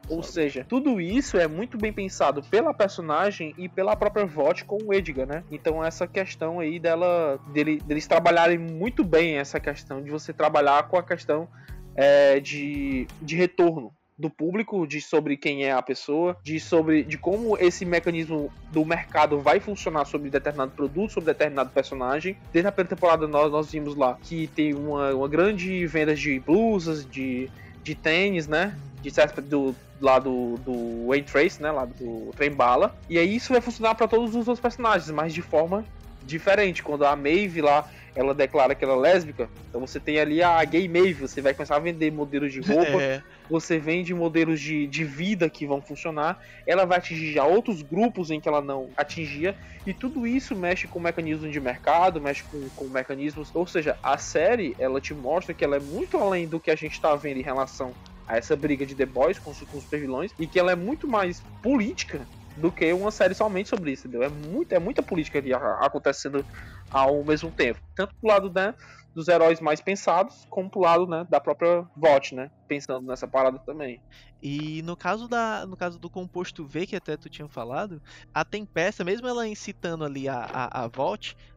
[0.09, 4.79] Ou seja, tudo isso é muito bem pensado pela personagem e pela própria VOT com
[4.83, 5.45] o Edgar, né?
[5.53, 10.89] Então essa questão aí dela dele, deles trabalharem muito bem essa questão de você trabalhar
[10.89, 11.47] com a questão
[11.95, 17.17] é, de, de retorno do público, de sobre quem é a pessoa, de sobre de
[17.17, 22.37] como esse mecanismo do mercado vai funcionar sobre determinado produto, sobre determinado personagem.
[22.53, 26.39] Desde a primeira temporada nós, nós vimos lá que tem uma, uma grande venda de
[26.41, 27.51] blusas, de,
[27.83, 28.77] de tênis, né?
[29.03, 29.11] De
[29.43, 31.71] do, lá do, do Wayne Trace, né?
[31.71, 32.95] Lá do Trem Bala.
[33.09, 35.85] E aí isso vai funcionar para todos os outros personagens, mas de forma
[36.23, 36.83] diferente.
[36.83, 40.63] Quando a Maeve lá ela declara que ela é lésbica, então você tem ali a
[40.65, 43.23] gay Maeve, você vai começar a vender modelos de roupa, é.
[43.51, 48.31] Você vende modelos de, de vida que vão funcionar, ela vai atingir já outros grupos
[48.31, 52.69] em que ela não atingia, e tudo isso mexe com mecanismos de mercado, mexe com,
[52.71, 56.61] com mecanismos, ou seja, a série ela te mostra que ela é muito além do
[56.61, 57.93] que a gente está vendo em relação
[58.27, 60.77] a essa briga de The Boys com os, com os supervilões, e que ela é
[60.77, 64.23] muito mais política do que uma série somente sobre isso, entendeu?
[64.23, 66.45] É, muito, é muita política ali acontecendo
[66.91, 67.81] ao mesmo tempo.
[67.95, 68.75] Tanto do lado né,
[69.15, 72.51] dos heróis mais pensados, como pro lado né, da própria VOT, né?
[72.69, 74.01] Pensando nessa parada também.
[74.43, 78.01] E no caso da no caso do composto V, que até tu tinha falado,
[78.33, 80.89] a Tempesta, mesmo ela incitando ali a, a, a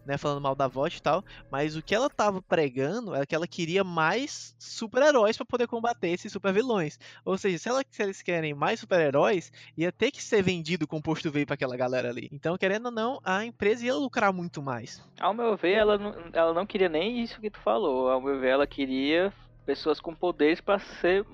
[0.05, 3.35] né, falando mal da VOT e tal, mas o que ela tava pregando é que
[3.35, 6.99] ela queria mais super-heróis para poder combater esses super-vilões.
[7.23, 10.87] Ou seja, se, ela, se eles querem mais super-heróis, ia ter que ser vendido o
[10.87, 12.29] composto V para aquela galera ali.
[12.31, 15.01] Então, querendo ou não, a empresa ia lucrar muito mais.
[15.19, 18.09] Ao meu ver, ela não, ela não queria nem isso que tu falou.
[18.09, 19.33] Ao meu ver, ela queria
[19.65, 21.25] pessoas com poderes para ser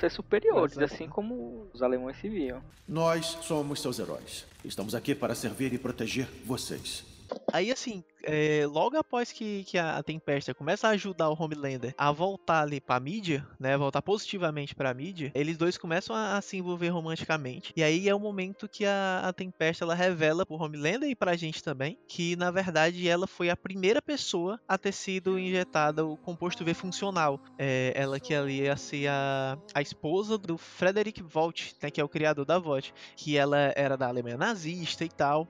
[0.00, 2.60] ser superiores, assim como os alemães se viam.
[2.86, 4.44] Nós somos seus heróis.
[4.64, 7.13] Estamos aqui para servir e proteger vocês.
[7.52, 12.10] Aí, assim, é, logo após que, que a Tempesta começa a ajudar o Homelander a
[12.10, 13.76] voltar ali pra mídia, né?
[13.76, 17.72] Voltar positivamente pra mídia, eles dois começam a, a se envolver romanticamente.
[17.76, 21.36] E aí é o momento que a, a Tempesta ela revela pro Homelander e pra
[21.36, 26.16] gente também que, na verdade, ela foi a primeira pessoa a ter sido injetada o
[26.16, 27.40] composto V funcional.
[27.58, 32.04] É, ela que ali ia ser a, a esposa do Frederick Volt, né, que é
[32.04, 35.48] o criador da VOT, que ela era da Alemanha nazista e tal.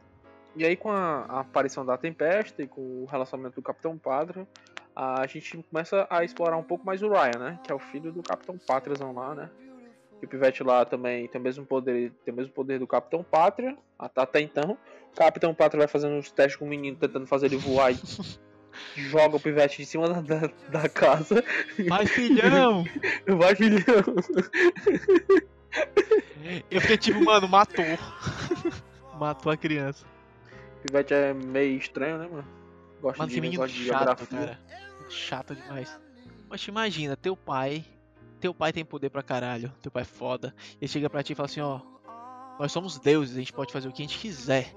[0.56, 4.46] E aí, com a, a, aparição da Tempesta e com o relacionamento do Capitão Pátria,
[4.94, 7.60] a gente começa a explorar um pouco mais o Ryan, né?
[7.64, 9.50] Que é o filho do Capitão Pátriazão lá, né?
[10.22, 13.24] E o Pivete lá também tem o mesmo poder, tem o mesmo poder do Capitão
[13.24, 14.78] Pátria, até então.
[15.12, 17.98] O Capitão Pátria vai fazendo uns testes com o menino, tentando fazer ele voar e
[18.94, 21.42] joga o Pivete em cima da, da, da casa.
[21.88, 22.84] Vai, filhão!
[23.26, 24.14] Vai, filhão!
[26.70, 27.84] Eu fiquei tipo, mano, matou.
[29.18, 30.13] matou a criança.
[30.85, 32.47] Pivete é meio estranho, né, mano?
[33.01, 34.59] Gosta mano, de menino de chato, cara.
[35.09, 35.99] Chato demais.
[36.49, 37.85] Mas imagina, teu pai.
[38.38, 39.73] Teu pai tem poder pra caralho.
[39.81, 40.55] Teu pai é foda.
[40.79, 41.81] Ele chega pra ti e fala assim, ó.
[42.61, 44.75] Nós somos deuses, a gente pode fazer o que a gente quiser.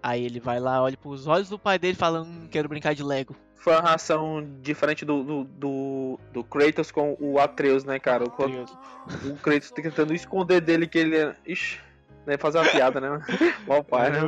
[0.00, 3.02] Aí ele vai lá, olha pros olhos do pai dele falando, hum, quero brincar de
[3.02, 3.34] Lego.
[3.56, 8.24] Foi uma ração diferente do, do, do, do Kratos com o Atreus, né, cara?
[8.24, 11.34] O, o Kratos tentando esconder dele que ele é.
[11.44, 11.80] Ixi.
[12.26, 13.20] Nem fazer uma piada, né?
[13.66, 14.20] Mal pai, né?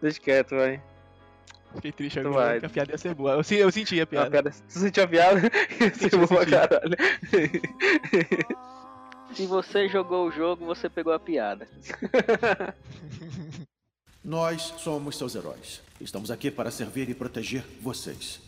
[0.00, 0.80] Deixa quieto, vai.
[1.74, 2.60] Fiquei triste agora, vai.
[2.60, 3.32] que a piada ia ser boa.
[3.32, 4.26] Eu, eu senti a piada.
[4.26, 4.50] A piada.
[4.50, 5.40] Tu sentiu a piada?
[5.80, 6.96] Ia ser boa, caralho.
[9.34, 11.68] Se você jogou o jogo, você pegou a piada.
[14.24, 15.82] Nós somos seus heróis.
[16.00, 18.40] Estamos aqui para servir e proteger vocês.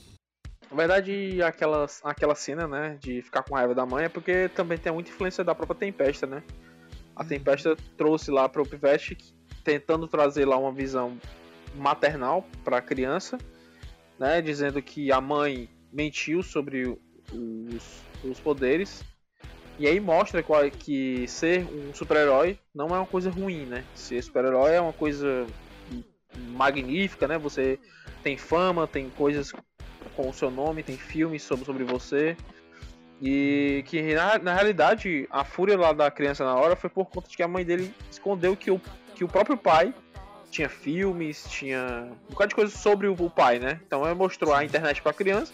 [0.71, 4.77] Na verdade, aquela, aquela cena, né, de ficar com raiva da mãe é porque também
[4.77, 6.42] tem muita influência da própria Tempesta, né?
[7.19, 9.19] A Tempesta trouxe lá para o Pivete,
[9.65, 11.19] tentando trazer lá uma visão
[11.75, 13.37] maternal para a criança,
[14.19, 16.97] né, dizendo que a mãe mentiu sobre
[17.33, 19.05] os, os poderes.
[19.81, 23.85] E aí mostra que ser um super-herói não é uma coisa ruim, né?
[23.95, 25.47] Ser super-herói é uma coisa
[26.51, 27.39] magnífica, né?
[27.39, 27.79] Você
[28.23, 29.53] tem fama, tem coisas
[30.17, 32.37] com o seu nome, tem filmes sobre, sobre você.
[33.21, 37.29] E que na, na realidade a fúria lá da criança na hora foi por conta
[37.29, 38.81] de que a mãe dele escondeu que o,
[39.15, 39.93] que o próprio pai
[40.51, 43.81] tinha filmes, tinha um bocado de coisa sobre o, o pai, né?
[43.87, 45.53] Então ele mostrou a internet pra criança.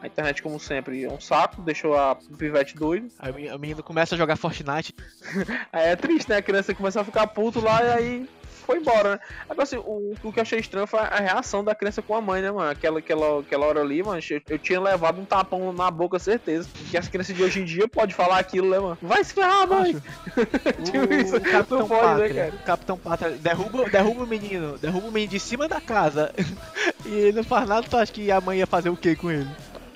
[0.00, 3.08] A internet, como sempre, é um saco, deixou a pivete doido.
[3.18, 4.94] Aí o menino começa a jogar Fortnite.
[5.72, 6.36] aí é triste, né?
[6.36, 8.28] A criança começa a ficar puto lá e aí
[8.68, 9.20] foi embora, né?
[9.48, 12.20] Agora, assim, o, o que eu achei estranho foi a reação da criança com a
[12.20, 12.70] mãe, né, mano?
[12.70, 16.68] Aquela, aquela, aquela hora ali, mano, eu, eu tinha levado um tapão na boca, certeza.
[16.90, 18.98] Que as crianças de hoje em dia podem falar aquilo, né, mano?
[19.00, 19.96] Vai se ferrar, mãe!
[20.84, 22.62] tipo isso, o Capitão não pode, né, Pátria, né, cara?
[22.62, 26.30] Capitão Pátria derruba, derruba o menino, derruba o menino de cima da casa.
[27.06, 29.30] e ele não faz nada, tu acha que a mãe ia fazer o que com
[29.30, 29.48] ele?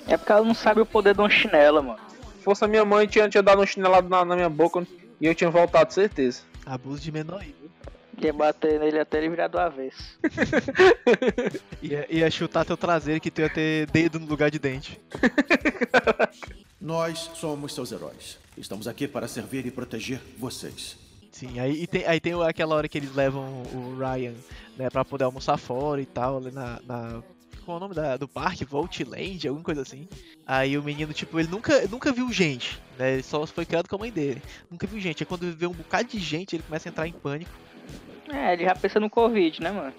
[0.07, 1.99] É porque ela não sabe o poder de uma chinela, mano.
[2.39, 4.83] Se fosse a minha mãe, tinha, tinha dado um chinelado na, na minha boca
[5.21, 6.41] e eu tinha voltado, certeza.
[6.65, 7.62] Abuso de menor aí.
[8.27, 10.17] Ia bater nele até ele virar do avesso.
[11.81, 14.99] ia, ia chutar teu traseiro que tu ia ter dedo no lugar de dente.
[16.79, 18.37] Nós somos seus heróis.
[18.57, 20.97] Estamos aqui para servir e proteger vocês.
[21.31, 24.33] Sim, aí tem, aí tem aquela hora que eles levam o Ryan,
[24.77, 27.23] né, pra poder almoçar fora e tal, ali na, na
[27.63, 28.65] qual é o nome da, do parque?
[28.65, 30.07] Voltland, alguma coisa assim.
[30.45, 33.13] Aí o menino, tipo, ele nunca, nunca viu gente, né?
[33.13, 34.41] Ele só foi criado com a mãe dele.
[34.69, 35.23] Nunca viu gente.
[35.23, 37.51] Aí quando ele vê um bocado de gente, ele começa a entrar em pânico.
[38.31, 39.93] É, ele já pensa no Covid, né, mano?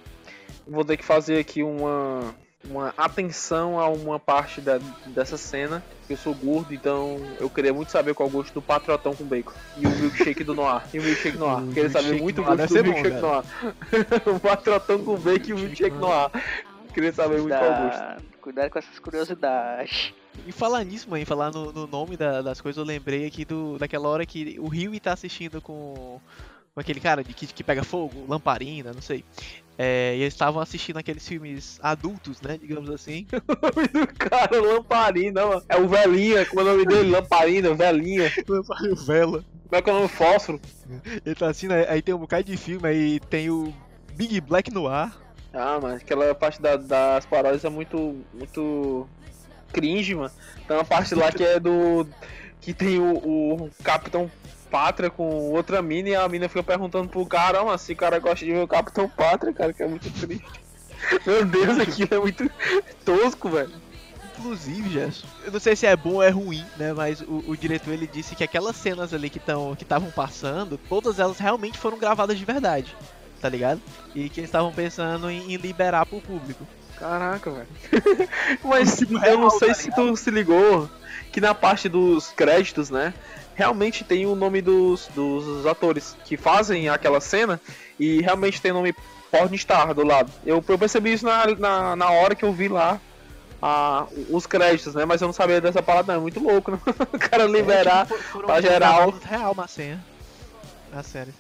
[0.67, 2.35] Vou ter que fazer aqui uma,
[2.65, 5.83] uma atenção a uma parte da, dessa cena.
[6.09, 9.25] Eu sou gordo, então eu queria muito saber qual é o gosto do patrotão com
[9.25, 9.53] bacon.
[9.77, 10.83] E o milkshake do Noir.
[10.93, 11.65] E o milkshake Noir.
[11.65, 13.45] O Queria saber milkshake muito o gosto do ser bom, milkshake Noir.
[14.37, 16.31] o patrotão com bacon e o milkshake Noir.
[16.93, 17.99] Queria saber muito qual é o gosto.
[18.01, 18.17] Da...
[18.41, 20.13] Cuidado com essas curiosidades.
[20.47, 23.79] E falar nisso, mãe, falar no, no nome da- das coisas, eu lembrei aqui do,
[23.79, 26.21] daquela hora que o Rio tá assistindo com,
[26.75, 29.25] com aquele cara de que, que pega fogo, lamparina, não sei.
[29.79, 33.27] É, e eles estavam assistindo aqueles filmes adultos, né, digamos assim.
[33.33, 35.63] O nome do cara, Lamparina, mano.
[35.69, 37.11] É o Velhinha, como é o nome dele?
[37.11, 38.33] Lamparina, Velhinha.
[38.49, 39.45] Lamparina vela.
[39.69, 40.09] Como é que é o nome?
[40.09, 40.61] Fósforo.
[41.25, 43.73] Ele tá assim, aí, aí tem um bocado de filme, aí tem o
[44.15, 45.17] Big Black no ar.
[45.53, 48.21] Ah, mas aquela parte da- das paródias é muito.
[48.33, 49.09] muito.
[49.73, 50.31] cringe, mano.
[50.67, 52.07] Tem uma parte lá que é do.
[52.61, 54.31] que tem o, o Capitão
[54.71, 58.19] Pátria com outra mina e a mina fica perguntando pro cara, mas se o cara
[58.19, 60.45] gosta de ver o Capitão Pátria, cara, que é muito triste.
[61.27, 62.51] Meu Deus, aquilo é muito
[63.05, 63.73] tosco, velho.
[64.39, 66.93] Inclusive, Gerson, eu não sei se é bom ou é ruim, né?
[66.93, 70.79] Mas o, o diretor ele disse que aquelas cenas ali que estão que estavam passando,
[70.89, 72.97] todas elas realmente foram gravadas de verdade,
[73.41, 73.81] tá ligado?
[74.15, 76.67] E que eles estavam pensando em, em liberar pro público.
[76.99, 77.69] Caraca, velho.
[78.65, 80.91] Mas eu não sei se tu se ligou
[81.33, 83.15] que na parte dos créditos, né?
[83.55, 87.61] Realmente tem o nome dos, dos atores que fazem aquela cena
[87.99, 88.95] e realmente tem o nome
[89.31, 90.31] Pornstar do lado.
[90.47, 93.01] Eu, eu percebi isso na, na, na hora que eu vi lá
[93.61, 95.05] a, os créditos, né?
[95.05, 96.21] Mas eu não sabia dessa parada, não.
[96.21, 96.79] É muito louco, né?
[97.13, 98.03] O cara liberar.
[98.03, 99.11] É, tipo, foram pra geral.
[99.25, 100.05] real na senha.
[100.93, 101.33] Na série.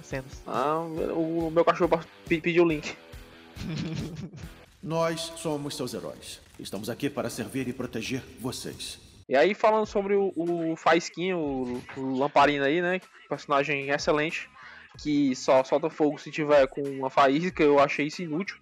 [0.00, 0.42] As cenas.
[0.46, 2.96] Ah, o meu cachorro pe- pediu o link.
[4.82, 6.40] Nós somos seus heróis.
[6.58, 8.98] Estamos aqui para servir e proteger vocês.
[9.32, 13.00] E aí, falando sobre o, o Faisquinho, o, o Lamparina aí, né?
[13.30, 14.46] Personagem excelente,
[14.98, 18.58] que só solta fogo se tiver com uma faísca, eu achei isso inútil.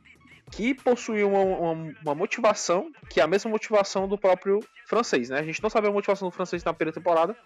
[0.48, 5.40] Que possui uma, uma, uma motivação, que é a mesma motivação do próprio francês, né?
[5.40, 7.37] A gente não sabe a motivação do francês na primeira temporada,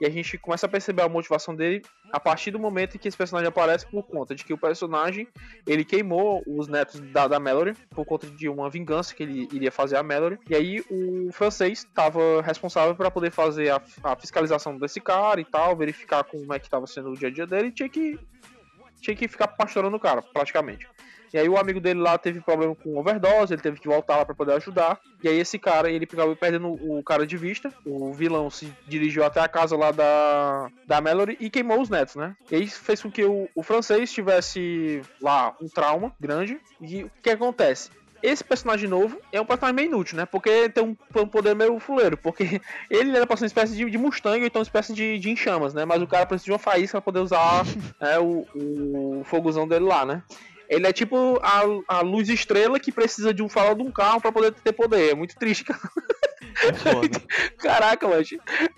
[0.00, 3.08] e a gente começa a perceber a motivação dele a partir do momento em que
[3.08, 5.26] esse personagem aparece por conta de que o personagem
[5.66, 9.70] ele queimou os netos da, da Mallory por conta de uma vingança que ele iria
[9.70, 10.38] fazer a Mallory.
[10.48, 15.44] E aí o francês estava responsável para poder fazer a, a fiscalização desse cara e
[15.44, 18.18] tal, verificar como é que estava sendo o dia a dia dele e tinha que,
[19.00, 20.88] tinha que ficar pastorando o cara, praticamente.
[21.32, 24.24] E aí o amigo dele lá teve problema com overdose, ele teve que voltar lá
[24.24, 25.00] para poder ajudar.
[25.22, 27.72] E aí esse cara, ele acabou perdendo o cara de vista.
[27.86, 32.16] O vilão se dirigiu até a casa lá da, da Mallory e queimou os netos,
[32.16, 32.36] né?
[32.50, 36.60] E aí fez com que o, o francês tivesse lá um trauma grande.
[36.80, 37.90] E o que acontece?
[38.22, 40.24] Esse personagem novo é um personagem meio inútil, né?
[40.24, 42.16] Porque tem um, um poder meio fuleiro.
[42.16, 45.18] Porque ele era pra ser uma espécie de, de Mustang ou então uma espécie de,
[45.18, 45.84] de enchamas, né?
[45.84, 47.64] Mas o cara precisa de uma faísca pra poder usar
[48.00, 50.22] né, o, o fogozão dele lá, né?
[50.72, 51.62] Ele é tipo a,
[51.98, 55.10] a luz estrela que precisa de um farol de um carro pra poder ter poder.
[55.10, 55.80] É muito triste, cara.
[56.64, 57.22] É foda.
[57.58, 58.22] Caraca, mano.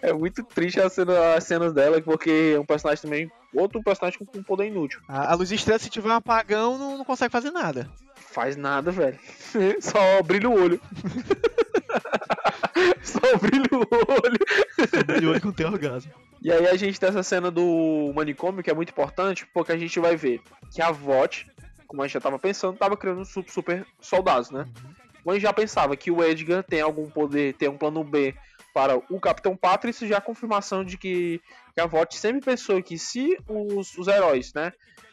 [0.02, 3.30] É muito triste a cena- as cenas dela, porque é um personagem também.
[3.54, 5.00] Outro personagem com, com poder inútil.
[5.09, 7.88] a, a luz estrela, se tiver um apagão, não, não consegue fazer nada.
[8.16, 9.18] Faz nada, velho.
[9.80, 10.80] Só brilha o olho.
[13.02, 15.18] Só brilha o olho.
[15.20, 16.12] De olho com tem orgasmo.
[16.42, 19.78] E aí a gente tem essa cena do manicômio que é muito importante, porque a
[19.78, 21.46] gente vai ver que a VOT,
[21.94, 24.66] como a gente já tava pensando, tava criando super, super soldados, né?
[25.26, 28.35] A gente já pensava que o Edgar tem algum poder, tem um plano B
[28.74, 31.40] para o Capitão Pátria, isso já é confirmação de que,
[31.78, 34.72] a VOT sempre pensou que se os, os heróis, né,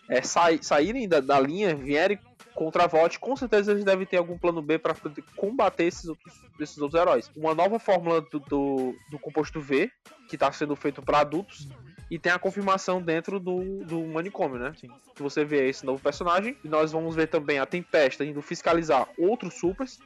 [0.09, 2.19] é, sai- saírem da, da linha, vierem
[2.55, 4.95] contra a VOT, com certeza eles devem ter algum plano B para
[5.35, 7.31] combater esses outros, esses outros heróis.
[7.35, 9.89] Uma nova fórmula do, do, do composto V,
[10.27, 11.67] que está sendo feito para adultos,
[12.11, 14.73] e tem a confirmação dentro do, do manicômio, né?
[14.77, 14.89] Sim.
[15.15, 16.57] Que você vê esse novo personagem.
[16.61, 19.97] E nós vamos ver também a Tempesta indo fiscalizar outros supers,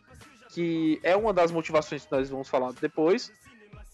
[0.50, 3.32] que é uma das motivações que nós vamos falar depois,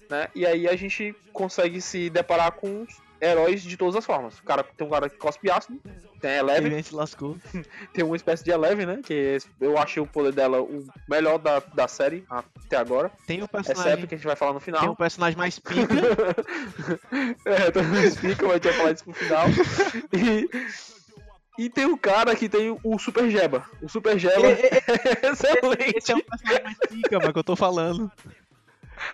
[0.10, 0.28] né?
[0.36, 2.86] E aí a gente consegue se deparar com
[3.21, 4.39] heróis de todas as formas.
[4.39, 5.79] O cara, tem um cara que cospe ácido,
[6.19, 7.38] tem a Eleven, Ele se lascou.
[7.93, 8.99] tem uma espécie de Eleven, né?
[9.03, 13.12] Que eu achei o poder dela o melhor da, da série até agora.
[13.27, 14.07] Tem o personagem.
[14.07, 14.95] que a gente vai falar no Tem um final.
[14.95, 15.93] personagem mais pica.
[17.45, 19.45] é, então não explica, mas a gente vai falar isso no final.
[20.13, 20.49] E,
[21.65, 23.63] e tem o cara que tem o Super Jeba.
[23.81, 24.71] O Super Jeba é
[25.31, 25.97] excelente.
[25.97, 28.12] Esse é o personagem mais pica, mano, que eu tô falando.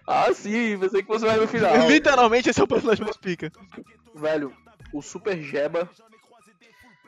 [0.06, 1.76] Ah, sim, pensei que você vai no final.
[1.88, 3.52] Literalmente, esse é o personagem mais pica.
[4.16, 4.54] Velho,
[4.94, 5.90] o Super Jeba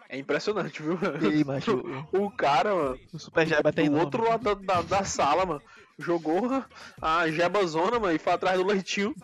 [0.08, 0.98] É impressionante, viu?
[1.22, 4.82] E aí, macho, o, cara, mano, o Super Jeba tem do outro lado da, da,
[4.82, 5.62] da sala, mano,
[5.98, 6.64] jogou
[7.02, 9.16] a jebazona, mano, e foi atrás do leitinho.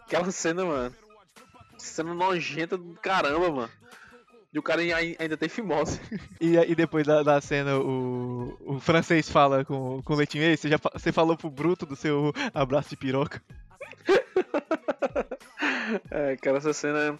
[0.00, 0.94] Aquela cena, mano.
[1.78, 3.70] Cena nojenta do caramba, mano.
[4.54, 6.00] E o cara ai- ainda tem fimose.
[6.40, 10.56] E, e depois da, da cena, o, o francês fala com, com o Leitinho, Ei,
[10.56, 13.42] você, já, você falou pro Bruto do seu abraço de piroca.
[16.10, 17.18] É, cara, essa cena.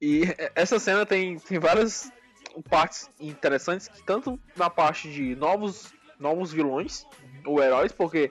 [0.00, 0.22] E
[0.54, 2.10] essa cena tem, tem várias
[2.70, 7.06] partes interessantes, tanto na parte de novos, novos vilões
[7.44, 8.30] ou heróis, porque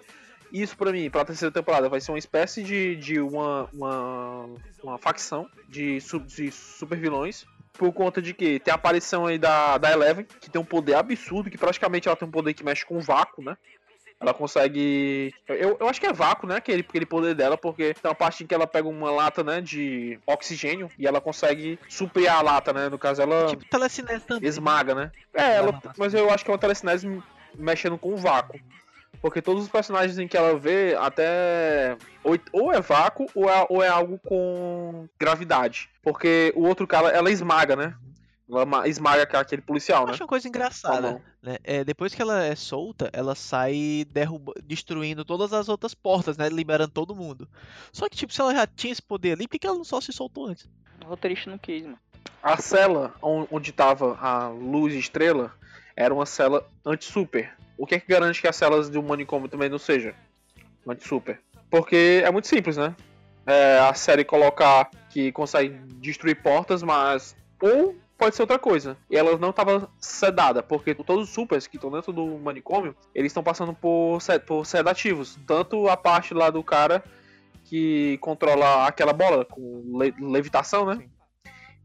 [0.51, 4.49] isso pra mim, pra terceira temporada, vai ser uma espécie de, de uma, uma,
[4.83, 7.45] uma facção de, de super vilões.
[7.77, 10.93] Por conta de que tem a aparição aí da, da Eleven, que tem um poder
[10.95, 13.57] absurdo, que praticamente ela tem um poder que mexe com o vácuo, né?
[14.21, 15.33] Ela consegue.
[15.49, 16.55] Eu, eu acho que é vácuo, né?
[16.57, 19.59] Aquele, aquele poder dela, porque tem uma parte em que ela pega uma lata, né?
[19.59, 22.88] De oxigênio e ela consegue suprir a lata, né?
[22.89, 24.47] No caso, ela Tipo, telecinese também.
[24.47, 25.12] esmaga, né?
[25.33, 25.81] É, ela.
[25.97, 27.21] Mas eu acho que é uma telecinese
[27.55, 28.59] mexendo com o vácuo.
[29.21, 31.95] Porque todos os personagens em que ela vê, até.
[32.52, 35.89] Ou, é vácuo ou é, ou é algo com gravidade.
[36.02, 37.95] Porque o outro cara, ela esmaga, né?
[38.49, 40.13] Ela ma- esmaga aquele policial, Eu né?
[40.13, 41.58] acho uma coisa engraçada, né?
[41.63, 46.49] É, depois que ela é solta, ela sai derruba, destruindo todas as outras portas, né?
[46.49, 47.47] Liberando todo mundo.
[47.93, 50.02] Só que, tipo, se ela já tinha esse poder ali, por que ela não só
[50.02, 50.69] se soltou antes?
[51.04, 51.97] O roteirista não quis, mano.
[52.41, 55.54] A cela on- onde tava a luz estrela
[55.95, 57.54] era uma cela anti-super.
[57.77, 60.13] O que é que garante que as celas de um manicômio também não seja
[60.88, 61.39] anti-super?
[61.69, 62.95] Porque é muito simples, né?
[63.45, 67.36] É, a série colocar que consegue destruir portas, mas.
[67.62, 68.95] Ou pode ser outra coisa.
[69.09, 73.31] E ela não estava sedada, porque todos os supers que estão dentro do manicômio, eles
[73.31, 75.38] estão passando por, se- por sedativos.
[75.47, 77.03] Tanto a parte lá do cara
[77.65, 81.03] que controla aquela bola com le- levitação, né?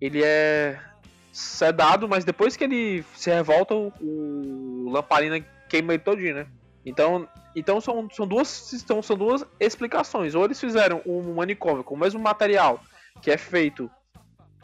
[0.01, 0.79] Ele é
[1.33, 6.47] sedado, mas depois que ele se revolta, o, o lamparina queima ele todinho, né?
[6.85, 10.35] Então, então são, são, duas, são, são duas explicações.
[10.35, 12.81] Ou eles fizeram um manicômio com o mesmo material
[13.21, 13.91] que é feito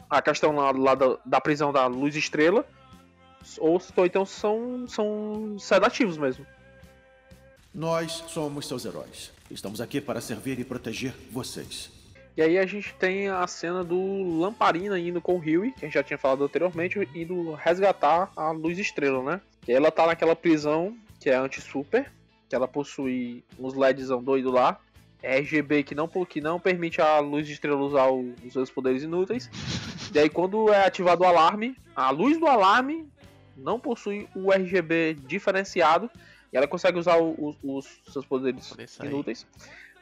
[0.09, 2.65] a questão lá, lá da, da prisão da luz estrela,
[3.57, 6.45] ou, ou então são, são sedativos mesmo.
[7.73, 9.31] Nós somos seus heróis.
[9.51, 11.91] Estamos aqui para servir e proteger vocês.
[12.37, 15.87] E aí a gente tem a cena do Lamparina indo com o Huey, que a
[15.87, 19.41] gente já tinha falado anteriormente, indo resgatar a Luz Estrela, né?
[19.67, 22.11] E ela tá naquela prisão que é anti-super,
[22.47, 24.79] que ela possui uns LEDzão doido lá,
[25.23, 29.49] RGB que não, que não permite a Luz Estrela usar o- os seus poderes inúteis.
[30.13, 33.05] E aí quando é ativado o alarme, a luz do alarme
[33.57, 36.09] não possui o RGB diferenciado
[36.53, 38.73] e ela consegue usar o- os, os seus poderes
[39.09, 39.45] inúteis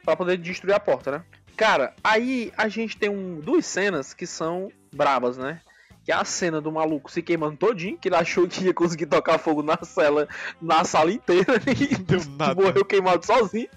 [0.04, 1.24] para poder destruir a porta, né?
[1.56, 5.60] Cara, aí a gente tem um, duas cenas que são bravas, né?
[6.04, 9.06] Que é a cena do maluco se queimando todinho, que ele achou que ia conseguir
[9.06, 10.28] tocar fogo na cela,
[10.60, 12.54] na sala inteira e Deu nada.
[12.60, 13.68] morreu queimado sozinho,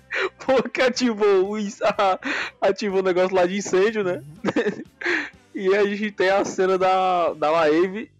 [0.45, 1.57] porque ativou o,
[2.61, 4.21] ativou o negócio lá de incêndio, né?
[5.55, 8.11] e a gente tem a cena da, da Laeve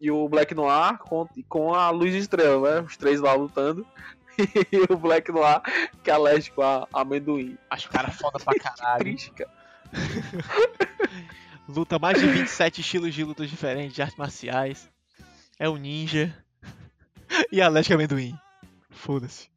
[0.00, 2.86] e o Black Noir com, com a Luz Estrela, né?
[2.86, 3.84] Os três lá lutando.
[4.70, 5.60] E o Black Noir
[6.02, 7.58] que é alérgico a a amendoim.
[7.68, 9.00] Acho o cara foda pra caralho.
[9.00, 9.50] Triste, cara.
[11.68, 14.88] Luta mais de 27 estilos de lutas diferentes, de artes marciais.
[15.58, 16.34] É um ninja.
[17.52, 18.34] E alérgico a amendoim.
[18.88, 19.48] Foda-se.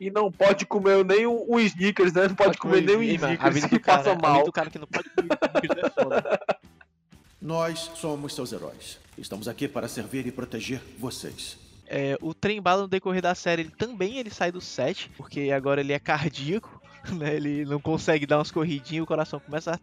[0.00, 2.28] E não pode comer nem um, um Snickers, né?
[2.28, 4.28] Não pode, comer nem um mano, A Snickers vida que do cara, passa a vida
[4.28, 4.44] mal.
[4.44, 6.40] do cara que não pode comer é foda.
[7.40, 8.98] Nós somos seus heróis.
[9.18, 11.58] Estamos aqui para servir e proteger vocês.
[11.86, 15.50] É, o trem bala no decorrer da série ele também ele sai do set, porque
[15.50, 16.80] agora ele é cardíaco,
[17.12, 17.36] né?
[17.36, 19.78] Ele não consegue dar umas corridinhas, o coração começa a...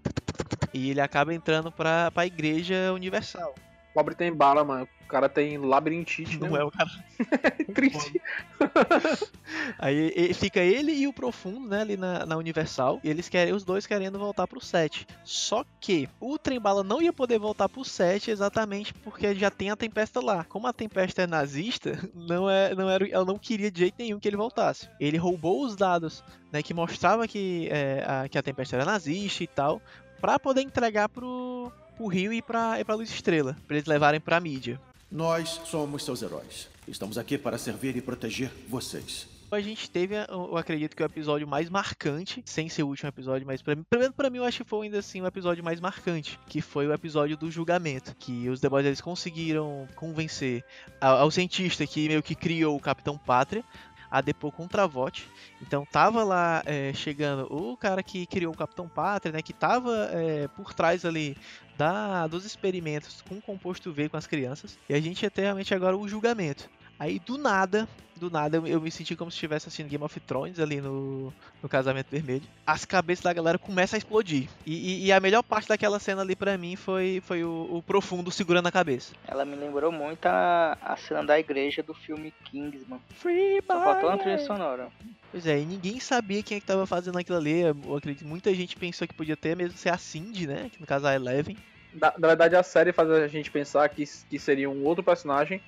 [0.74, 3.54] E ele acaba entrando pra, pra igreja universal.
[3.94, 4.88] Pobre tem bala, mano.
[5.04, 6.48] O cara tem labirintite, né?
[6.48, 6.90] Não é o cara.
[7.76, 8.22] Triste.
[9.78, 13.02] Aí fica ele e o Profundo, né, ali na, na Universal.
[13.04, 15.06] E eles querem, os dois querendo voltar pro set.
[15.26, 19.76] Só que o Trembala não ia poder voltar pro set exatamente porque já tem a
[19.76, 20.46] Tempesta lá.
[20.46, 24.20] Como a Tempesta é nazista, não é, não era, ela não queria de jeito nenhum
[24.20, 24.88] que ele voltasse.
[24.98, 29.44] Ele roubou os dados, né, que mostrava que, é, a, que a Tempesta era nazista
[29.44, 29.82] e tal,
[30.22, 34.20] pra poder entregar pro, pro Rio e pra, e pra Luz Estrela, pra eles levarem
[34.22, 34.80] pra mídia.
[35.12, 36.70] Nós somos seus heróis.
[36.88, 39.28] Estamos aqui para servir e proteger vocês.
[39.52, 43.46] A gente teve, eu acredito que o episódio mais marcante, sem ser o último episódio,
[43.46, 45.62] mas pra mim, pelo menos pra mim eu acho que foi ainda assim o episódio
[45.62, 50.64] mais marcante, que foi o episódio do julgamento, que os The Boys eles conseguiram convencer
[51.02, 53.62] a- ao cientista que meio que criou o Capitão Pátria
[54.12, 55.28] a depor contra a VOT.
[55.62, 59.42] Então tava lá é, chegando o cara que criou o Capitão Pátria, né?
[59.42, 61.38] Que tava é, por trás ali
[61.78, 64.78] da, dos experimentos com composto V com as crianças.
[64.90, 66.70] E a gente ia ter realmente agora o julgamento.
[67.02, 70.20] Aí do nada, do nada, eu, eu me senti como se estivesse assistindo Game of
[70.20, 72.44] Thrones ali no, no Casamento Vermelho.
[72.64, 74.48] As cabeças da galera começam a explodir.
[74.68, 77.82] E, e, e a melhor parte daquela cena ali para mim foi, foi o, o,
[77.82, 79.16] profundo segurando a cabeça.
[79.28, 83.02] Ela me lembrou muito a, a cena da igreja do filme Kingsman.
[83.16, 84.90] Free Só faltou uma trilha sonora.
[85.32, 87.62] Pois é, e ninguém sabia quem é que tava fazendo aquilo ali.
[87.62, 90.70] Eu acredito muita gente pensou que podia ter mesmo ser a Cindy, né?
[90.72, 91.58] Que no caso a Eleven.
[91.96, 95.60] Na, na verdade, a série faz a gente pensar que, que seria um outro personagem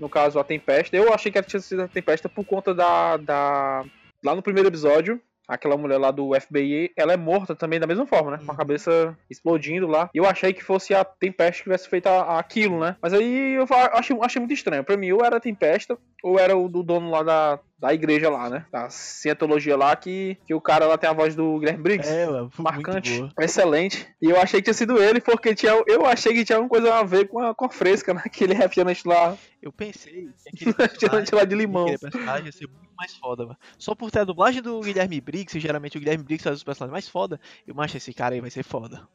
[0.00, 0.96] no caso a Tempesta.
[0.96, 3.84] Eu achei que ela tinha sido a Tempesta por conta da, da.
[4.24, 8.06] Lá no primeiro episódio, aquela mulher lá do FBI, ela é morta também da mesma
[8.06, 8.38] forma, né?
[8.38, 8.56] Com a uhum.
[8.56, 10.08] cabeça explodindo lá.
[10.14, 12.96] E eu achei que fosse a Tempesta que tivesse feito aquilo, né?
[13.02, 14.84] Mas aí eu achei, achei muito estranho.
[14.84, 18.28] Pra mim, ou era a Tempesta, ou era o do dono lá da, da igreja
[18.28, 18.66] lá, né?
[18.70, 22.10] Da cientologia lá, que, que o cara lá tem a voz do Guilherme Briggs.
[22.10, 22.26] É,
[22.58, 24.06] marcante, excelente.
[24.20, 26.94] E eu achei que tinha sido ele, porque tinha, eu achei que tinha alguma coisa
[26.94, 28.22] a ver com a, com a fresca, né?
[28.26, 29.36] Aquele refrigerante lá.
[29.62, 31.84] Eu pensei que refrigerante lá de limão.
[31.84, 33.58] Aquele personagem ia ser muito mais foda, mano.
[33.78, 36.64] Só por ter a dublagem do Guilherme Briggs, e geralmente o Guilherme Briggs faz os
[36.64, 39.08] personagens mais foda, eu acho esse cara aí vai ser foda.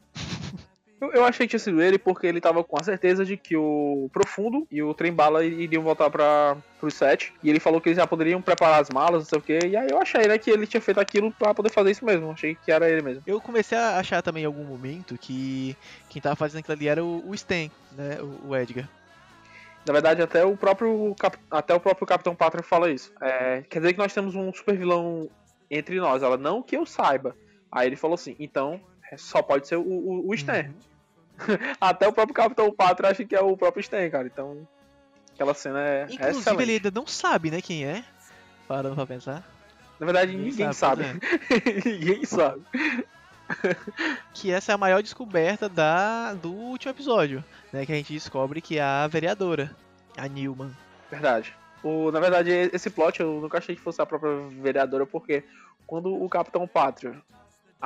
[1.06, 3.56] Eu, eu, achei que tinha sido ele porque ele tava com a certeza de que
[3.56, 7.34] o Profundo e o Trem-Bala iriam voltar para pro set.
[7.44, 9.68] E ele falou que eles já poderiam preparar as malas, não sei o que.
[9.68, 12.32] E aí eu achei, né, que ele tinha feito aquilo para poder fazer isso mesmo.
[12.32, 13.24] Achei que era ele mesmo.
[13.28, 15.76] Eu comecei a achar também em algum momento que
[16.10, 18.90] quem tava fazendo aquilo ali era o, o Stan, né, o, o Edgar.
[19.86, 21.16] Na verdade, até o próprio,
[21.52, 23.14] até o próprio Capitão Pátria fala isso.
[23.22, 25.30] É, quer dizer que nós temos um super vilão
[25.70, 26.24] entre nós.
[26.24, 27.36] Ela, não que eu saiba.
[27.72, 28.82] Aí ele falou assim, então
[29.18, 30.64] só pode ser o, o, o Stan.
[30.64, 30.95] Uhum.
[31.80, 34.28] Até o próprio Capitão Pátria acha que é o próprio Stan, cara.
[34.28, 34.68] Então,
[35.34, 36.08] aquela cena é.
[36.10, 38.04] Inclusive, ele ainda não sabe, né, quem é.
[38.68, 39.44] Parando pra pensar.
[40.00, 41.04] Na verdade, ninguém, ninguém sabe.
[41.06, 41.20] sabe.
[41.86, 42.62] ninguém sabe.
[44.34, 47.86] que essa é a maior descoberta da, do último episódio, né?
[47.86, 49.76] Que a gente descobre que é a vereadora,
[50.18, 50.72] a Newman.
[51.10, 51.56] Verdade.
[51.84, 54.32] O, na verdade, esse plot eu nunca achei que fosse a própria
[54.62, 55.44] vereadora, porque
[55.86, 57.16] quando o Capitão Pátria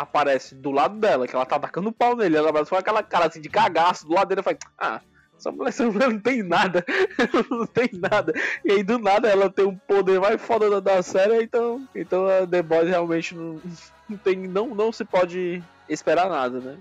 [0.02, 3.28] aparece do lado dela, que ela tá atacando o pau nele, ela foi aquela cara
[3.28, 5.02] assim de cagaço do lado dele, faz, ah,
[5.38, 6.86] essa mulher, essa mulher não tem nada,
[7.52, 8.34] não tem nada.
[8.64, 12.28] E aí do nada ela tem um poder mais foda da, da série, então, então
[12.28, 13.62] a The Boys realmente não,
[14.08, 16.78] não tem, não, não se pode esperar nada, né?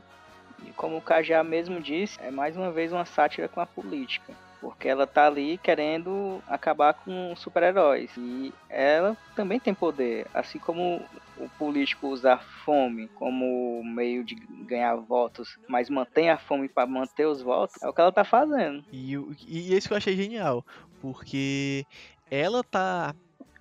[0.65, 4.33] E como o KGA mesmo disse, é mais uma vez uma sátira com a política.
[4.61, 8.11] Porque ela tá ali querendo acabar com super-heróis.
[8.17, 10.27] E ela também tem poder.
[10.35, 11.01] Assim como
[11.37, 14.35] o político usa a fome como meio de
[14.67, 18.25] ganhar votos, mas mantém a fome para manter os votos, é o que ela tá
[18.25, 18.85] fazendo.
[18.93, 19.15] E,
[19.47, 20.65] e isso que eu achei genial.
[21.01, 21.87] Porque
[22.31, 23.15] ela tá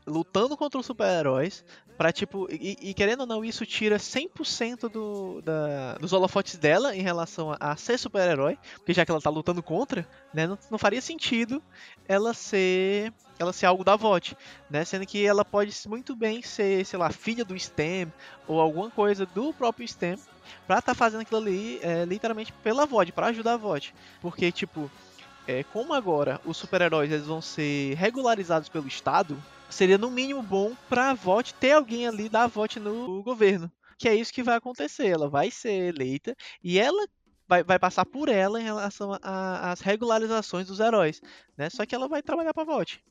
[0.08, 1.64] lutando contra os super-heróis,
[1.98, 6.96] Pra, tipo, e, e, querendo ou não, isso tira 100% do, da, dos holofotes dela
[6.96, 10.60] em relação a, a ser super-herói, porque já que ela tá lutando contra, né, não,
[10.70, 11.62] não, faria sentido
[12.08, 14.36] ela ser ela ser algo da VOT,
[14.70, 18.12] né, sendo que ela pode muito bem ser, sei lá, filha do STEM
[18.48, 20.18] ou alguma coisa do próprio STEM
[20.68, 24.90] pra tá fazendo aquilo ali é, literalmente pela VOT, para ajudar a VOT, porque, tipo,
[25.48, 30.76] é, como agora os super-heróis eles vão ser regularizados pelo Estado, seria no mínimo bom
[30.90, 33.72] para a VOT ter alguém ali dar voto no governo.
[33.98, 35.08] Que é isso que vai acontecer.
[35.08, 37.08] Ela vai ser eleita e ela
[37.48, 41.22] vai, vai passar por ela em relação às regularizações dos heróis,
[41.58, 41.70] né?
[41.70, 43.04] Só que ela vai trabalhar para a VOT.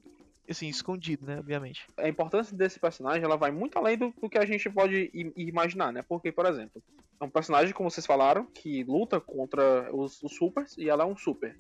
[0.48, 1.38] Assim, escondido, né?
[1.40, 1.88] Obviamente.
[1.96, 5.92] A importância desse personagem ela vai muito além do, do que a gente pode imaginar,
[5.92, 6.02] né?
[6.02, 6.80] Porque, por exemplo,
[7.20, 11.06] é um personagem, como vocês falaram, que luta contra os, os supers e ela é
[11.06, 11.56] um super.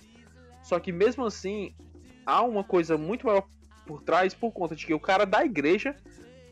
[0.62, 1.74] Só que mesmo assim,
[2.24, 3.48] há uma coisa muito maior
[3.86, 5.96] por trás por conta de que o cara da igreja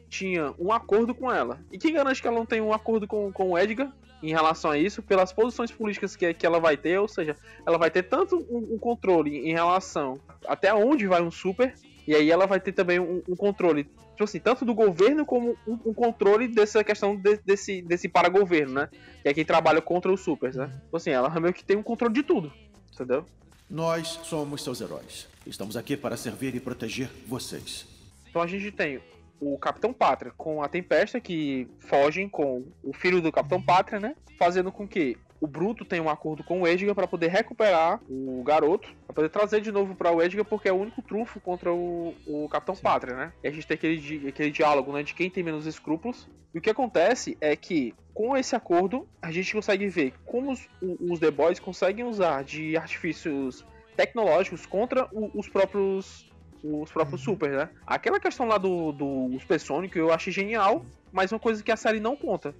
[0.08, 1.58] tinha um acordo com ela.
[1.72, 4.70] E quem garante que ela não tem um acordo com, com o Edgar em relação
[4.70, 8.04] a isso, pelas posições políticas que, que ela vai ter, ou seja, ela vai ter
[8.04, 11.74] tanto um, um controle em relação até onde vai um super,
[12.06, 15.58] e aí ela vai ter também um, um controle, tipo assim, tanto do governo como
[15.66, 18.88] um, um controle dessa questão de, desse, desse para-governo, né?
[19.22, 20.70] Que é quem trabalha contra os supers, né?
[20.84, 22.52] Tipo assim, ela meio que tem um controle de tudo,
[22.92, 23.26] entendeu?
[23.68, 25.33] Nós somos seus heróis.
[25.46, 27.86] Estamos aqui para servir e proteger vocês.
[28.28, 29.00] Então a gente tem
[29.40, 34.16] o Capitão Pátria com a Tempesta que fogem com o filho do Capitão Pátria, né?
[34.38, 38.42] Fazendo com que o Bruto tenha um acordo com o Edgar para poder recuperar o
[38.42, 41.70] garoto, para poder trazer de novo para o Edgar, porque é o único trunfo contra
[41.70, 42.82] o, o Capitão Sim.
[42.82, 43.32] Pátria, né?
[43.42, 46.26] E a gente tem aquele, aquele diálogo, né, de quem tem menos escrúpulos.
[46.54, 50.66] E o que acontece é que, com esse acordo, a gente consegue ver como os,
[50.80, 53.64] os The Boys conseguem usar de artifícios
[53.96, 56.30] tecnológicos contra o, os próprios
[56.62, 57.68] os próprios super, né?
[57.86, 62.00] Aquela questão lá do, do supersônico eu achei genial, mas uma coisa que a série
[62.00, 62.54] não conta.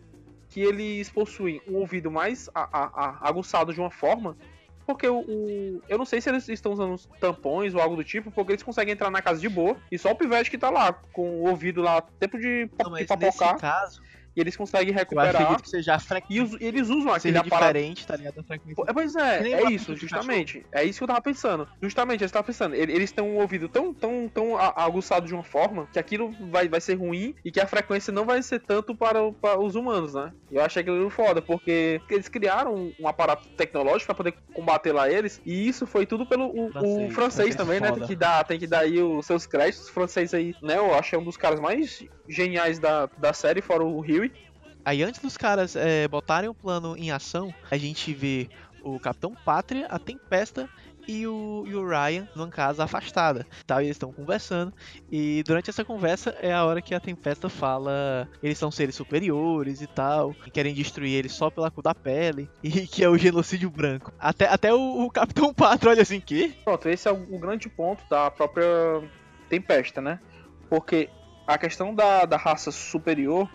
[0.51, 4.37] Que eles possuem um ouvido mais a, a, a, aguçado de uma forma
[4.87, 8.31] porque o, o, Eu não sei se eles estão usando tampões ou algo do tipo,
[8.31, 10.93] porque eles conseguem entrar na casa de boa e só o pivete que tá lá,
[10.93, 14.03] com o ouvido lá, tempo de, Não, de mas nesse papocar, caso,
[14.37, 15.35] e eles conseguem eu recuperar.
[15.35, 17.73] acredito que seja E os- e eles usam aquele aparato.
[17.75, 18.43] diferente, tá ligado?
[18.45, 18.83] Frequência.
[18.87, 20.65] É, Pois é, é o isso, justamente.
[20.73, 21.69] É isso que eu tava pensando.
[21.83, 22.75] Justamente, eu tava pensando.
[22.75, 26.69] ele- Eles têm um ouvido tão, tão, tão aguçado de uma forma que aquilo vai,
[26.69, 29.75] vai ser ruim e que a frequência não vai ser tanto para, o- para os
[29.75, 30.33] humanos, né?
[30.51, 35.41] Eu achei aquilo foda, porque eles criaram um, aparato tecnológico para poder combater lá eles,
[35.45, 37.93] e isso foi tudo pelo o, o Francês, francês, francês também, né?
[37.93, 39.89] Tem que, dar, tem que dar aí os seus créditos.
[39.89, 40.77] O francês aí, né?
[40.79, 44.24] Eu é um dos caras mais geniais da, da série, fora o Huey.
[44.85, 48.49] Aí antes dos caras é, botarem o plano em ação, a gente vê
[48.83, 50.69] o Capitão Pátria, a Tempesta
[51.09, 53.47] e o, e o Ryan numa casa afastada.
[53.67, 54.73] Tal, e eles estão conversando.
[55.11, 59.81] E durante essa conversa é a hora que a Tempesta fala eles são seres superiores
[59.81, 63.19] e tal, e querem destruir eles só pela cor da pele, e que é o
[63.19, 64.13] genocídio branco.
[64.19, 66.51] Até, até o, o Capitão Pátria olha assim, que?
[66.65, 68.67] Pronto, esse é o grande ponto da própria
[69.49, 70.21] Tempesta, né?
[70.69, 71.09] Porque
[71.47, 73.49] a questão da, da raça superior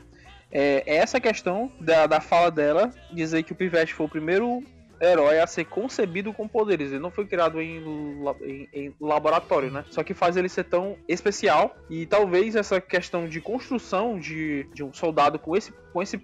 [0.52, 4.64] é, é essa questão da, da fala dela dizer que o Pivete foi o primeiro
[5.02, 6.92] herói a ser concebido com poderes.
[6.92, 7.78] Ele não foi criado em,
[8.44, 9.86] em- em laboratório, né?
[9.90, 14.84] Só que faz ele ser tão especial e talvez essa questão de construção de, de
[14.84, 16.18] um soldado com esse, com esse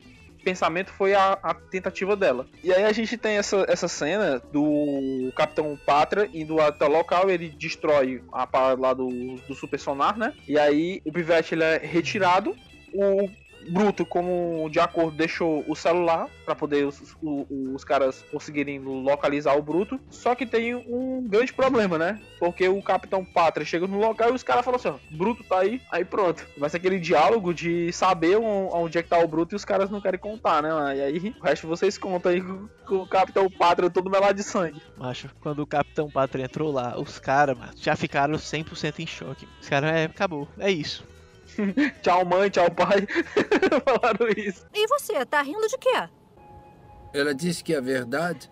[0.44, 2.46] pensamento foi a, a tentativa dela.
[2.64, 7.30] E aí a gente tem essa, essa cena do Capitão Pátria indo até o local,
[7.30, 9.08] ele destrói a parada lá do,
[9.48, 10.34] do super sonar, né?
[10.48, 12.56] E aí o Pivete ele é retirado,
[12.94, 13.28] o
[13.70, 19.58] Bruto, como de acordo, deixou o celular para poder os, o- os caras conseguirem localizar
[19.58, 20.00] o Bruto.
[20.10, 22.20] Só que tem um grande problema, né?
[22.40, 25.60] Porque o Capitão Pátria chega no local e os caras falam assim: ó, Bruto tá
[25.60, 26.46] aí, aí pronto.
[26.70, 29.90] Ser aquele diálogo de saber on- onde é que tá o Bruto e os caras
[29.90, 30.70] não querem contar, né?
[30.98, 34.82] E aí o resto vocês contam aí com, o Capitão Pátria todo melado de sangue.
[34.98, 39.48] Macho, quando o Capitão Pátria entrou lá, os caras, já ficaram 100% em choque.
[39.62, 41.04] Os caras, é, acabou, é isso.
[42.02, 43.08] Tchau, mãe, tchau, pai.
[43.86, 44.66] Falaram isso.
[44.74, 46.10] E você, tá rindo de quê?
[47.14, 48.52] Ela disse que a verdade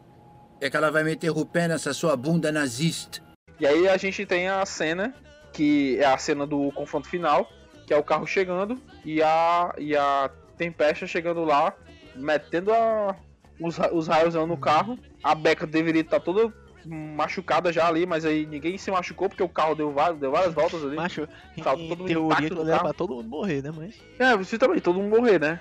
[0.62, 3.22] é que ela vai meter o pé nessa sua bunda nazista.
[3.60, 5.14] E aí a gente tem a cena,
[5.51, 7.49] que é a cena do confronto final,
[7.86, 11.76] que é o carro chegando e a, e a Tempesta chegando lá,
[12.16, 13.16] metendo a,
[13.60, 14.97] os, os raios no carro.
[15.24, 16.54] A Becca deveria estar toda
[16.86, 20.53] machucada já ali, mas aí ninguém se machucou porque o carro deu várias, deu várias
[20.53, 20.95] voltas ali.
[20.95, 21.27] Macho,
[21.57, 23.95] em, Tá em todo teoria intacto que leva pra todo mundo morrer, né, mas...
[24.19, 25.59] É, você também, todo mundo morrer, né?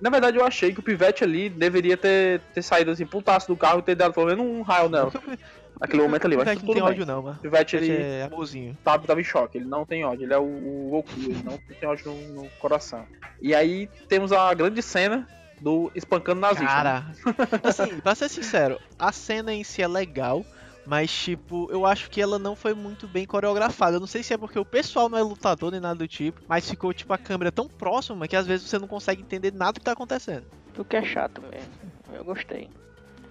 [0.00, 3.56] Na verdade, eu achei que o Pivete ali deveria ter, ter saído assim, putaço do
[3.56, 5.12] carro e ter dado pelo menos um raio nela.
[5.80, 6.92] Naquele momento ali, mas Pivete não tudo tem bem.
[6.92, 7.36] ódio não, mano.
[7.38, 8.78] O Pivete, Pivete ele é amorzinho.
[8.84, 11.56] tava, tava em choque, ele não tem ódio, ele é o, o Goku, ele não
[11.56, 13.04] tem ódio no, no coração.
[13.40, 15.26] E aí temos a grande cena
[15.62, 16.64] do espancando nazista.
[16.64, 16.70] né?
[16.70, 17.06] Cara,
[17.62, 20.44] assim, pra ser sincero, a cena em si é legal,
[20.84, 23.96] mas tipo, eu acho que ela não foi muito bem coreografada.
[23.96, 26.40] Eu não sei se é porque o pessoal não é lutador nem nada do tipo,
[26.48, 29.78] mas ficou tipo a câmera tão próxima que às vezes você não consegue entender nada
[29.78, 30.44] que tá acontecendo.
[30.74, 31.72] Tu que é chato mesmo.
[32.12, 32.68] Eu gostei.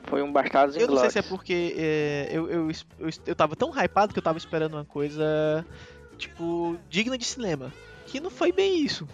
[0.05, 3.55] Foi um Bastardos Eu não sei se é porque é, eu, eu, eu, eu tava
[3.55, 5.65] tão hypado que eu tava esperando uma coisa,
[6.17, 7.71] tipo, digna de cinema.
[8.07, 9.07] Que não foi bem isso.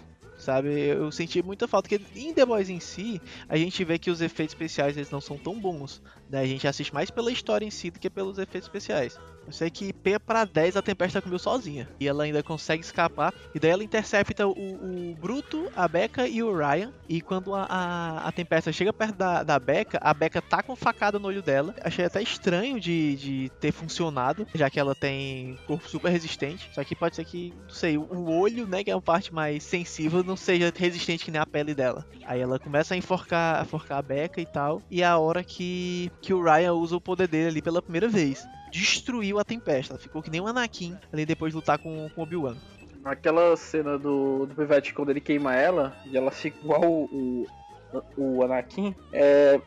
[0.48, 4.10] Sabe, eu senti muita falta, porque em The Boys em si, a gente vê que
[4.10, 6.40] os efeitos especiais eles não são tão bons, né?
[6.40, 9.20] A gente assiste mais pela história em si do que pelos efeitos especiais.
[9.48, 11.88] Eu sei que P pra 10 a Tempesta comeu sozinha.
[11.98, 13.32] E ela ainda consegue escapar.
[13.54, 16.92] E daí ela intercepta o, o Bruto, a Becca e o Ryan.
[17.08, 20.76] E quando a, a, a Tempesta chega perto da, da Becca, a Becca tá com
[20.76, 21.74] facada no olho dela.
[21.82, 26.68] Achei até estranho de, de ter funcionado, já que ela tem corpo super resistente.
[26.74, 29.62] Só que pode ser que, não sei, o olho, né, que é a parte mais
[29.62, 32.04] sensível, não seja resistente que nem a pele dela.
[32.26, 34.82] Aí ela começa a enforcar, a enforcar a Becca e tal.
[34.90, 38.10] E é a hora que, que o Ryan usa o poder dele ali pela primeira
[38.10, 38.46] vez.
[38.70, 39.98] Destruiu a Tempesta.
[39.98, 42.56] Ficou que nem um Anakin ali depois de lutar com, com o Obi-Wan.
[43.04, 47.46] Aquela cena do, do Pivete quando ele queima ela, e ela fica igual o,
[47.92, 49.60] o, o Anakin, é.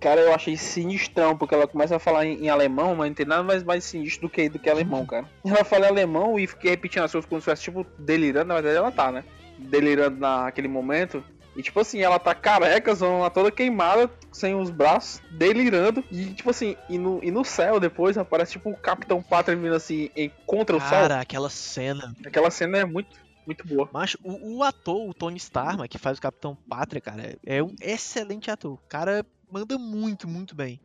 [0.00, 3.26] Cara, eu achei sinistrão, porque ela começa a falar em, em alemão, mas não tem
[3.26, 5.26] nada mais, mais sinistro do que, do que alemão, cara.
[5.44, 8.46] Ela fala em alemão e fica repetindo as coisas como se estivesse, tipo, delirando.
[8.46, 9.22] Na verdade, ela tá, né?
[9.58, 11.22] Delirando naquele momento.
[11.56, 16.04] E, tipo assim, ela tá careca, zona toda queimada, sem os braços, delirando.
[16.10, 19.74] E, tipo assim, e no, e no céu depois aparece, tipo, o Capitão Pátria vindo
[19.74, 20.90] assim, em, contra o sol.
[20.90, 22.14] Cara, aquela cena.
[22.24, 23.88] Aquela cena é muito, muito boa.
[23.92, 27.74] Macho, o, o ator, o Tony Starma, que faz o Capitão Pátria, cara, é um
[27.80, 28.74] excelente ator.
[28.74, 30.80] O cara manda muito, muito bem.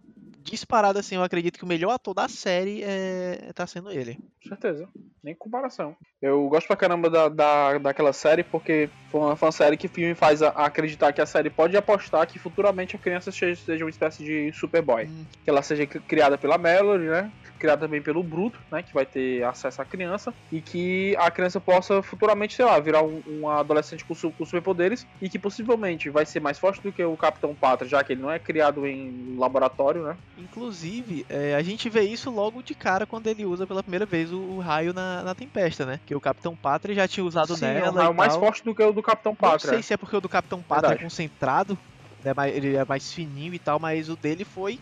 [0.46, 4.20] Disparado assim, eu acredito que o melhor ator da série é tá sendo ele.
[4.44, 4.88] Com certeza.
[5.24, 5.98] nem comparação.
[6.22, 9.88] Eu gosto pra caramba da, da, daquela série porque foi uma, foi uma série que
[9.88, 13.32] o filme faz a, a acreditar que a série pode apostar que futuramente a criança
[13.32, 15.06] seja, seja uma espécie de Superboy.
[15.06, 15.26] Hum.
[15.44, 17.32] Que ela seja criada pela Melody, né?
[17.58, 21.60] criada também pelo Bruto, né, que vai ter acesso à criança, e que a criança
[21.60, 26.26] possa futuramente, sei lá, virar um, um adolescente com, com superpoderes e que possivelmente vai
[26.26, 29.36] ser mais forte do que o Capitão Pátria, já que ele não é criado em
[29.38, 30.18] laboratório, né?
[30.38, 34.32] Inclusive, é, a gente vê isso logo de cara quando ele usa pela primeira vez
[34.32, 36.00] o, o raio na, na, Tempesta, né?
[36.06, 37.88] Que o Capitão Pátria já tinha usado Sim, nela.
[37.88, 39.72] É um raio mais forte do que o do Capitão Pátria.
[39.72, 41.02] Não sei se é porque o do Capitão Pátria Verdade.
[41.02, 41.78] é concentrado,
[42.24, 44.80] né, ele é mais fininho e tal, mas o dele foi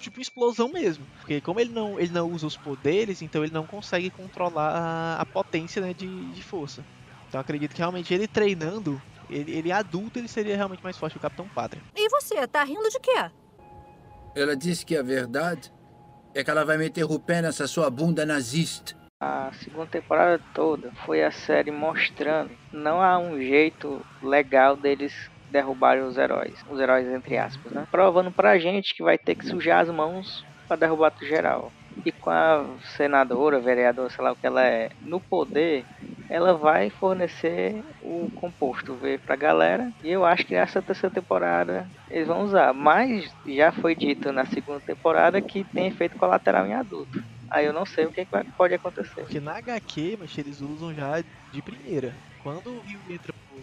[0.00, 1.04] tipo explosão mesmo.
[1.20, 5.20] Porque como ele não, ele não usa os poderes, então ele não consegue controlar a,
[5.20, 6.82] a potência né, de, de força.
[7.28, 11.18] Então acredito que realmente ele treinando, ele, ele adulto, ele seria realmente mais forte que
[11.18, 11.82] o Capitão Pátria.
[11.94, 13.30] E você, tá rindo de quê?
[14.36, 15.72] Ela disse que a verdade
[16.34, 18.94] é que ela vai meter o pé nessa sua bunda nazista.
[19.18, 25.14] A segunda temporada toda foi a série mostrando não há um jeito legal deles
[25.50, 26.54] derrubarem os heróis.
[26.68, 27.86] Os heróis entre aspas, né?
[27.90, 31.72] Provando pra gente que vai ter que sujar as mãos para derrubar o geral.
[32.04, 35.86] E com a senadora, vereadora, sei lá o que ela é, no poder,
[36.28, 39.92] ela vai fornecer o composto V pra galera.
[40.02, 42.72] E eu acho que nessa terceira temporada eles vão usar.
[42.72, 47.22] Mas já foi dito na segunda temporada que tem efeito colateral em adulto.
[47.50, 49.20] Aí eu não sei o que, pode acontecer.
[49.20, 51.22] Porque na HQ, mas eles usam já
[51.52, 52.14] de primeira.
[52.42, 53.62] Quando o Rio entra pro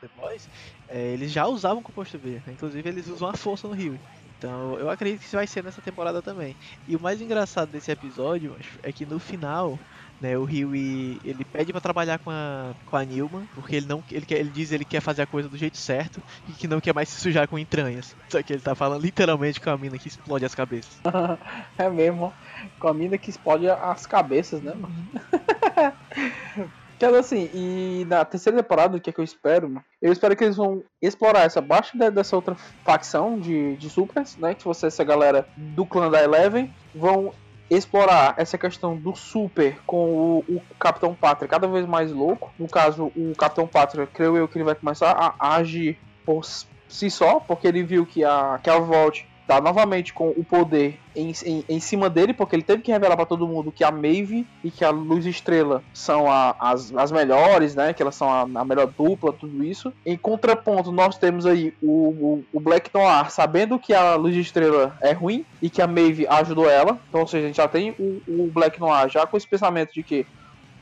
[0.00, 0.48] The Boys,
[0.88, 2.42] é, eles já usavam composto V.
[2.46, 2.52] Né?
[2.52, 3.98] Inclusive eles usam a força no Rio.
[4.38, 6.56] Então eu acredito que isso vai ser nessa temporada também.
[6.86, 9.78] E o mais engraçado desse episódio é que no final,
[10.20, 14.04] né, o Rio ele pede para trabalhar com a, com a Nilma, porque ele não
[14.10, 16.68] ele, quer, ele diz que ele quer fazer a coisa do jeito certo e que
[16.68, 18.14] não quer mais se sujar com entranhas.
[18.28, 21.00] Só que ele tá falando literalmente com a mina que explode as cabeças.
[21.78, 22.32] é mesmo,
[22.78, 24.94] com a mina que explode as cabeças, né, mano?
[26.98, 29.82] Quero assim, e na terceira temporada, o que, é que eu espero?
[30.02, 32.54] Eu espero que eles vão explorar essa baixa dessa outra
[32.84, 34.54] facção de, de supers, né?
[34.54, 37.32] Que você, essa galera do clã da Eleven, vão
[37.70, 42.52] explorar essa questão do super com o, o, Capitão Pátria cada vez mais louco.
[42.58, 45.96] No caso, o Capitão Pátria, creio eu que ele vai começar a, agir
[46.26, 50.44] por si só, porque ele viu que a, que a Vault tá novamente com o
[50.44, 53.82] poder em, em, em cima dele, porque ele teve que revelar para todo mundo que
[53.82, 57.92] a Maeve e que a Luz Estrela são a, as, as melhores, né?
[57.92, 59.92] Que elas são a, a, melhor dupla, tudo isso.
[60.06, 64.96] Em contraponto, nós temos aí o, o, o, Black Noir sabendo que a Luz Estrela
[65.00, 66.96] é ruim e que a Maeve ajudou ela.
[67.08, 69.92] Então, ou seja, a gente já tem o, o Black Noir já com esse pensamento
[69.92, 70.24] de que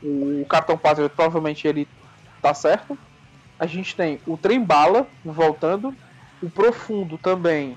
[0.03, 1.89] o Capitão Pátria provavelmente ele
[2.43, 2.99] tá certo.
[3.59, 5.95] A gente tem o Trem Bala voltando,
[6.43, 7.75] o Profundo também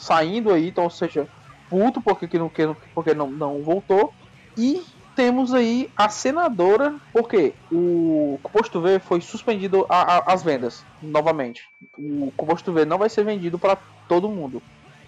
[0.00, 1.28] saindo aí, então, ou seja,
[1.68, 2.50] puto porque, que não,
[2.94, 4.12] porque não, não voltou.
[4.56, 4.82] E
[5.14, 11.68] temos aí a senadora, porque o composto V foi suspendido a, a, as vendas novamente.
[11.96, 13.76] O composto V não vai ser vendido para
[14.08, 14.62] todo mundo.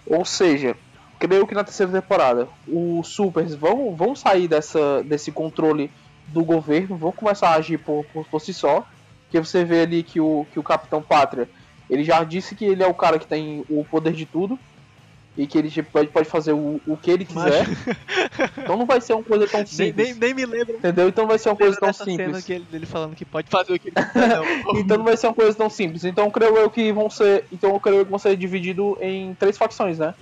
[0.05, 0.77] Ou seja,
[1.17, 5.89] creio que na terceira temporada os supers vão, vão sair dessa, desse controle
[6.27, 8.85] do governo, vão começar a agir por, por, por si só.
[9.31, 11.49] Que você vê ali que o, que o Capitão Pátria
[11.89, 14.59] ele já disse que ele é o cara que tem o poder de tudo
[15.35, 17.65] e que ele tipo, pode, pode fazer o, o que ele quiser.
[17.67, 18.51] Mas...
[18.57, 19.95] Então não vai ser uma coisa tão simples.
[19.95, 20.75] Nem, nem, nem me lembro.
[20.75, 21.07] Entendeu?
[21.07, 22.45] Então vai ser uma coisa tão simples.
[22.45, 24.41] Que ele, ele falando que pode fazer o que ele quiser.
[24.77, 26.03] então não vai ser uma coisa tão simples.
[26.03, 27.45] Então creio eu que vão ser.
[27.51, 30.13] Então eu creio que vão ser divididos em três facções, né?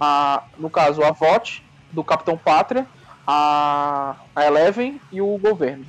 [0.00, 2.86] A, no caso, a VOT, do Capitão Pátria,
[3.26, 5.84] a, a Eleven e o governo.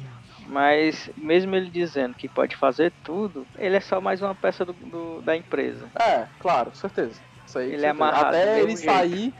[0.48, 4.74] Mas mesmo ele dizendo que pode fazer tudo, ele é só mais uma peça do,
[4.74, 5.88] do da empresa.
[5.96, 7.29] É, claro, certeza.
[7.50, 9.34] Isso aí, ele é amarrado até ele sair,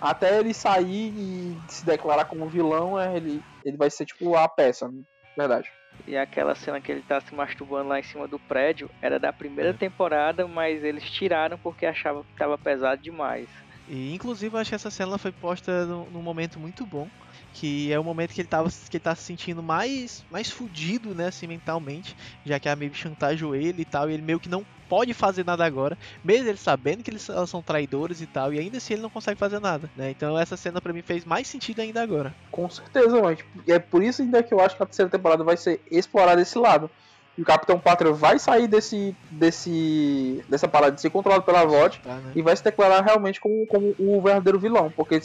[0.00, 4.48] até ele sair e se declarar como vilão, é, ele, ele vai ser tipo a
[4.48, 4.88] peça,
[5.36, 5.68] verdade.
[6.06, 9.32] E aquela cena que ele tá se masturbando lá em cima do prédio era da
[9.32, 13.48] primeira temporada, mas eles tiraram porque achavam que tava pesado demais.
[13.88, 17.08] E inclusive eu acho que essa cena foi posta num momento muito bom
[17.52, 21.14] que é o momento que ele tava que ele tá se sentindo mais mais fudido,
[21.14, 22.14] né, assim, mentalmente,
[22.44, 25.44] já que a Maeve chantageou ele e tal, e ele meio que não pode fazer
[25.44, 28.94] nada agora, mesmo ele sabendo que eles, elas são traidores e tal, e ainda assim
[28.94, 30.10] ele não consegue fazer nada, né?
[30.10, 32.36] Então essa cena para mim fez mais sentido ainda agora.
[32.50, 35.56] Com certeza, mas é por isso ainda que eu acho que a terceira temporada vai
[35.56, 36.90] ser explorar esse lado.
[37.38, 42.14] O Capitão Pátria vai sair desse, desse, dessa parada de ser controlado pela VOD ah,
[42.14, 42.32] né?
[42.34, 44.90] e vai se declarar realmente como, como o verdadeiro vilão.
[44.94, 45.20] Porque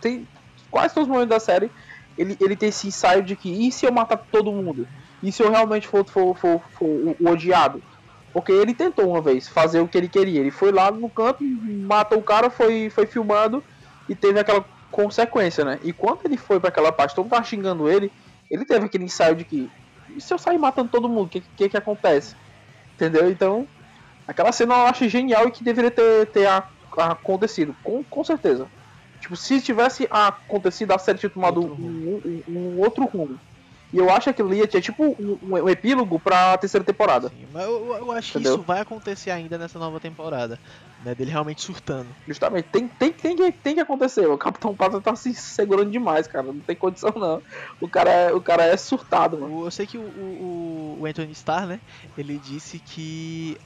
[0.00, 0.26] tem,
[0.70, 1.70] quase todos os momentos da série,
[2.16, 4.88] ele, ele tem esse ensaio de que e se eu matar todo mundo?
[5.22, 7.82] E se eu realmente for, for, for, for o, o, odiado?
[8.32, 10.40] Porque ele tentou uma vez fazer o que ele queria.
[10.40, 13.62] Ele foi lá no canto, matou o cara, foi, foi filmando
[14.08, 15.78] e teve aquela consequência, né?
[15.82, 18.10] E quando ele foi para aquela parte, todo mundo tava xingando ele,
[18.50, 19.70] ele teve aquele ensaio de que
[20.16, 22.36] e se eu sair matando todo mundo, o que, que que acontece?
[22.94, 23.30] Entendeu?
[23.30, 23.68] Então,
[24.26, 26.48] aquela cena eu acho genial e que deveria ter, ter
[26.98, 28.70] acontecido, com, com certeza.
[29.20, 33.38] Tipo, se tivesse acontecido, a série tinha tomado Outro um, um- um outro rumo.
[33.92, 37.28] E eu acho que ali tinha tipo um, um- epílogo pra terceira temporada.
[37.28, 38.54] Sim, mas eu, eu acho que Entendeu?
[38.54, 40.60] isso vai acontecer ainda nessa nova temporada.
[41.04, 42.08] Né, dele realmente surtando.
[42.28, 44.26] Justamente, tem, tem, tem, que, tem que acontecer.
[44.26, 46.48] O Capitão Pátria tá se segurando demais, cara.
[46.48, 47.42] Não tem condição, não.
[47.80, 49.64] O cara é, o cara é surtado, mano.
[49.64, 51.80] Eu sei que o, o, o Anthony Starr, né?
[52.18, 53.56] Ele disse que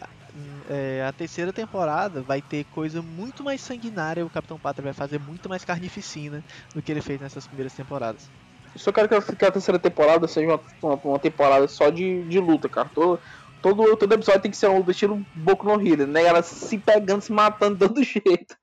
[0.68, 4.24] é, a terceira temporada vai ter coisa muito mais sanguinária.
[4.24, 6.42] O Capitão Pátria vai fazer muito mais carnificina
[6.74, 8.28] do que ele fez nessas primeiras temporadas.
[8.74, 12.40] Eu só quero que a, terceira temporada seja uma, uma, uma temporada só de, de
[12.40, 12.90] luta, cara.
[12.92, 13.20] Todo,
[13.64, 16.22] todo, todo episódio tem que ser um estilo Boku no Hero, né?
[16.22, 18.54] Ela se pegando, se matando de todo jeito.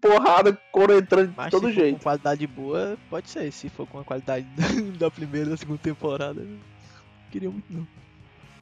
[0.00, 1.98] Porrada, couro entrando de Mas todo se jeito.
[1.98, 3.52] com qualidade boa, pode ser.
[3.52, 4.44] Se for com a qualidade
[4.98, 6.58] da primeira e da segunda temporada, não
[7.30, 7.86] queria muito não.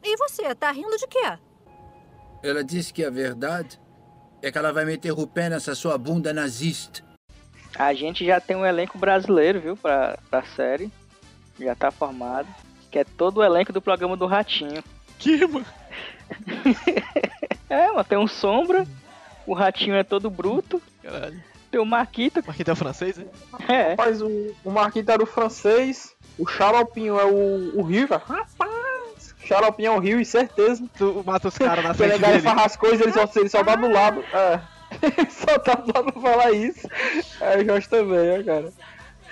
[0.05, 1.39] E você, tá rindo de quê?
[2.43, 3.81] Ela disse que a verdade
[4.43, 7.03] é que ela vai meter o pé nessa sua bunda nazista.
[7.79, 10.93] A gente já tem um elenco brasileiro, viu, pra, pra série.
[11.59, 12.49] Já tá formado.
[12.91, 14.85] Que é todo o elenco do programa do Ratinho.
[15.19, 15.65] Que, mano?
[17.69, 18.87] É, mas tem um Sombra.
[19.47, 20.81] O Ratinho é todo bruto.
[21.03, 21.43] Caralho.
[21.71, 22.43] Tem o Marquito.
[22.47, 23.27] Marquito é francês, né?
[23.69, 23.91] É.
[23.91, 28.23] Rapaz, o, o Marquinhos era o francês, o Xaropinho é o, o Rio, cara.
[28.25, 29.35] Rapaz!
[29.45, 30.85] Xaropinho é o Rio, e certeza.
[30.97, 32.49] Tu mata os caras na Se ele frente pegar e dele.
[32.49, 34.25] farrar as coisas, ele só, ele só tá do lado.
[34.33, 34.61] É.
[35.03, 36.89] Ele só tá do lado pra falar isso.
[37.41, 38.73] É, eu gosto também, ó, cara.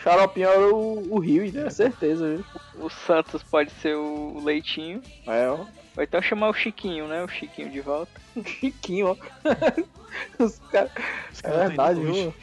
[0.03, 1.71] Xaropinho era o, o Rio, né?
[1.71, 2.45] Certeza, viu?
[2.85, 5.01] O Santos pode ser o Leitinho.
[5.27, 5.65] É, ó.
[5.97, 7.23] Ou então chamar o Chiquinho, né?
[7.23, 8.21] O Chiquinho de volta.
[8.45, 9.17] Chiquinho, ó.
[10.39, 10.91] Os caras.
[11.33, 12.35] Os É indo verdade, viu?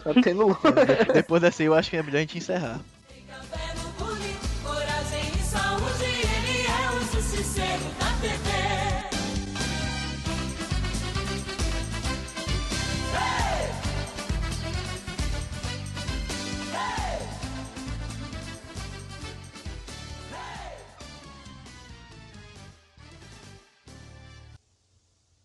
[0.00, 0.58] Tá tendo longe.
[1.12, 2.80] Depois dessa aí, eu acho que é melhor a gente encerrar.